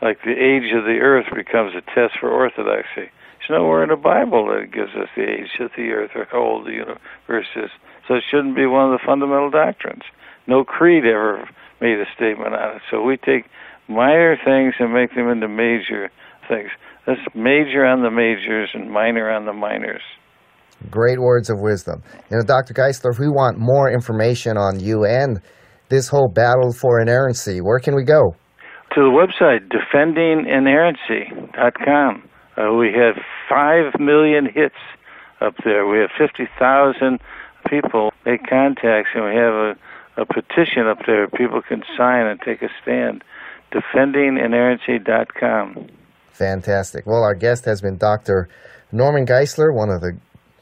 like 0.00 0.22
the 0.22 0.30
age 0.30 0.72
of 0.72 0.84
the 0.84 1.00
earth 1.02 1.26
becomes 1.34 1.74
a 1.74 1.80
test 1.92 2.20
for 2.20 2.30
orthodoxy. 2.30 3.10
There's 3.10 3.50
nowhere 3.50 3.82
in 3.82 3.88
the 3.88 3.96
Bible 3.96 4.46
that 4.46 4.70
gives 4.70 4.94
us 4.94 5.08
the 5.16 5.24
age 5.24 5.58
of 5.58 5.72
the 5.76 5.90
earth 5.90 6.12
or 6.14 6.28
how 6.30 6.38
old 6.38 6.66
the 6.68 6.78
universe 6.78 7.50
is. 7.56 7.70
So 8.06 8.14
it 8.14 8.22
shouldn't 8.30 8.54
be 8.54 8.66
one 8.66 8.92
of 8.92 9.00
the 9.00 9.04
fundamental 9.04 9.50
doctrines. 9.50 10.04
No 10.46 10.62
creed 10.62 11.04
ever 11.04 11.48
made 11.80 11.98
a 11.98 12.06
statement 12.14 12.54
on 12.54 12.76
it. 12.76 12.82
So 12.88 13.02
we 13.02 13.16
take 13.16 13.46
minor 13.88 14.36
things 14.36 14.74
and 14.78 14.94
make 14.94 15.16
them 15.16 15.28
into 15.28 15.48
major 15.48 16.12
things. 16.46 16.70
Let's 17.08 17.22
major 17.34 17.84
on 17.84 18.02
the 18.02 18.10
majors 18.12 18.70
and 18.72 18.88
minor 18.88 19.28
on 19.28 19.46
the 19.46 19.52
minors. 19.52 20.02
Great 20.90 21.20
words 21.20 21.50
of 21.50 21.60
wisdom. 21.60 22.02
You 22.30 22.38
know, 22.38 22.44
Dr. 22.44 22.72
Geisler, 22.74 23.12
if 23.12 23.18
we 23.18 23.28
want 23.28 23.58
more 23.58 23.90
information 23.90 24.56
on 24.56 24.78
you 24.80 25.04
and 25.04 25.42
this 25.88 26.08
whole 26.08 26.28
battle 26.28 26.72
for 26.72 27.00
inerrancy, 27.00 27.60
where 27.60 27.80
can 27.80 27.94
we 27.94 28.04
go? 28.04 28.34
To 28.94 29.00
the 29.00 29.10
website, 29.10 29.68
defendinginerrancy.com. 29.68 32.28
Uh, 32.56 32.72
we 32.74 32.92
have 32.92 33.22
5 33.48 34.00
million 34.00 34.46
hits 34.46 34.74
up 35.40 35.54
there. 35.64 35.86
We 35.86 35.98
have 35.98 36.10
50,000 36.18 37.20
people 37.68 38.12
make 38.24 38.48
contacts, 38.48 39.10
and 39.14 39.24
we 39.24 39.36
have 39.36 39.54
a, 39.54 39.76
a 40.16 40.26
petition 40.26 40.88
up 40.88 41.04
there 41.06 41.28
people 41.28 41.62
can 41.62 41.84
sign 41.96 42.26
and 42.26 42.40
take 42.40 42.62
a 42.62 42.68
stand 42.82 43.22
defendinginerrancy.com. 43.72 45.86
Fantastic. 46.32 47.06
Well, 47.06 47.22
our 47.22 47.34
guest 47.34 47.64
has 47.66 47.80
been 47.80 47.96
Dr. 47.96 48.48
Norman 48.92 49.24
Geisler, 49.26 49.72
one 49.74 49.90
of 49.90 50.00
the 50.00 50.18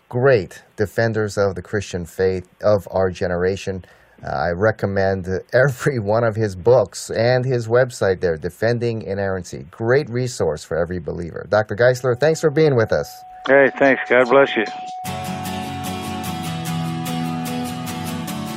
great 0.08 0.62
defenders 0.76 1.36
of 1.36 1.54
the 1.54 1.62
Christian 1.62 2.06
faith 2.06 2.48
of 2.62 2.88
our 2.90 3.10
generation. 3.10 3.84
Uh, 4.24 4.28
I 4.28 4.50
recommend 4.50 5.28
every 5.52 5.98
one 6.14 6.24
of 6.24 6.34
his 6.34 6.56
books 6.56 7.10
and 7.10 7.44
his 7.44 7.68
website 7.68 8.20
there, 8.20 8.36
Defending 8.36 9.02
Inerrancy. 9.02 9.66
Great 9.70 10.08
resource 10.08 10.64
for 10.64 10.76
every 10.76 10.98
believer. 10.98 11.46
Dr. 11.48 11.76
Geisler, 11.76 12.18
thanks 12.18 12.40
for 12.40 12.50
being 12.50 12.74
with 12.74 12.92
us. 12.92 13.08
Hey, 13.46 13.70
thanks. 13.78 14.02
God 14.08 14.28
bless 14.28 14.56
you. 14.56 14.64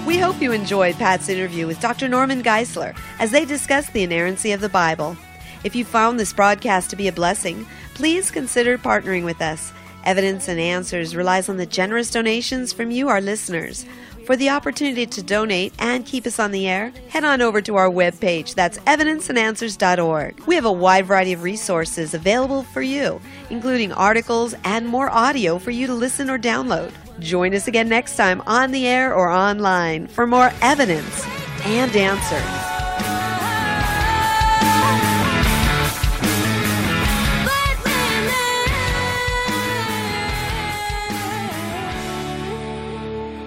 We 0.06 0.18
hope 0.18 0.42
you 0.42 0.52
enjoyed 0.52 0.96
Pat's 0.96 1.30
interview 1.30 1.68
with 1.68 1.80
Dr. 1.80 2.10
Norman 2.10 2.44
Geisler 2.44 2.98
as 3.20 3.32
they 3.32 3.46
discuss 3.46 3.90
the 3.92 4.04
inerrancy 4.04 4.52
of 4.52 4.60
the 4.60 4.68
Bible. 4.68 5.16
If 5.64 5.76
you 5.76 5.86
found 5.86 6.20
this 6.20 6.34
broadcast 6.34 6.90
to 6.90 6.96
be 6.96 7.08
a 7.08 7.12
blessing, 7.12 7.68
please 7.94 8.32
consider 8.32 8.78
partnering 8.78 9.24
with 9.24 9.42
us. 9.42 9.72
Evidence 10.04 10.48
and 10.48 10.60
Answers 10.60 11.16
relies 11.16 11.50
on 11.50 11.58
the 11.58 11.66
generous 11.66 12.12
donations 12.12 12.74
from 12.74 12.92
you, 12.92 13.10
our 13.10 13.22
listeners. 13.22 13.86
For 14.26 14.36
the 14.36 14.50
opportunity 14.50 15.06
to 15.06 15.24
donate 15.24 15.74
and 15.80 16.06
keep 16.06 16.26
us 16.26 16.40
on 16.40 16.52
the 16.52 16.68
air, 16.68 16.94
head 17.10 17.24
on 17.24 17.42
over 17.42 17.62
to 17.62 17.76
our 17.76 17.90
webpage. 17.90 18.54
That's 18.54 18.78
evidenceandanswers.org. 18.80 20.46
We 20.46 20.56
have 20.56 20.66
a 20.66 20.72
wide 20.72 21.08
variety 21.08 21.34
of 21.34 21.44
resources 21.44 22.14
available 22.14 22.64
for 22.64 22.82
you, 22.82 23.20
including 23.50 23.92
articles 23.92 24.56
and 24.64 24.88
more 24.88 25.10
audio 25.10 25.58
for 25.58 25.72
you 25.72 25.88
to 25.88 25.94
listen 25.94 26.30
or 26.30 26.38
download. 26.40 26.92
Join 27.20 27.54
us 27.54 27.68
again 27.68 27.90
next 27.90 28.16
time 28.16 28.42
on 28.46 28.72
the 28.72 28.88
air 28.88 29.14
or 29.14 29.30
online 29.30 30.08
for 30.08 30.26
more 30.28 30.52
evidence 30.62 31.26
and 31.66 31.96
answers. 31.96 32.81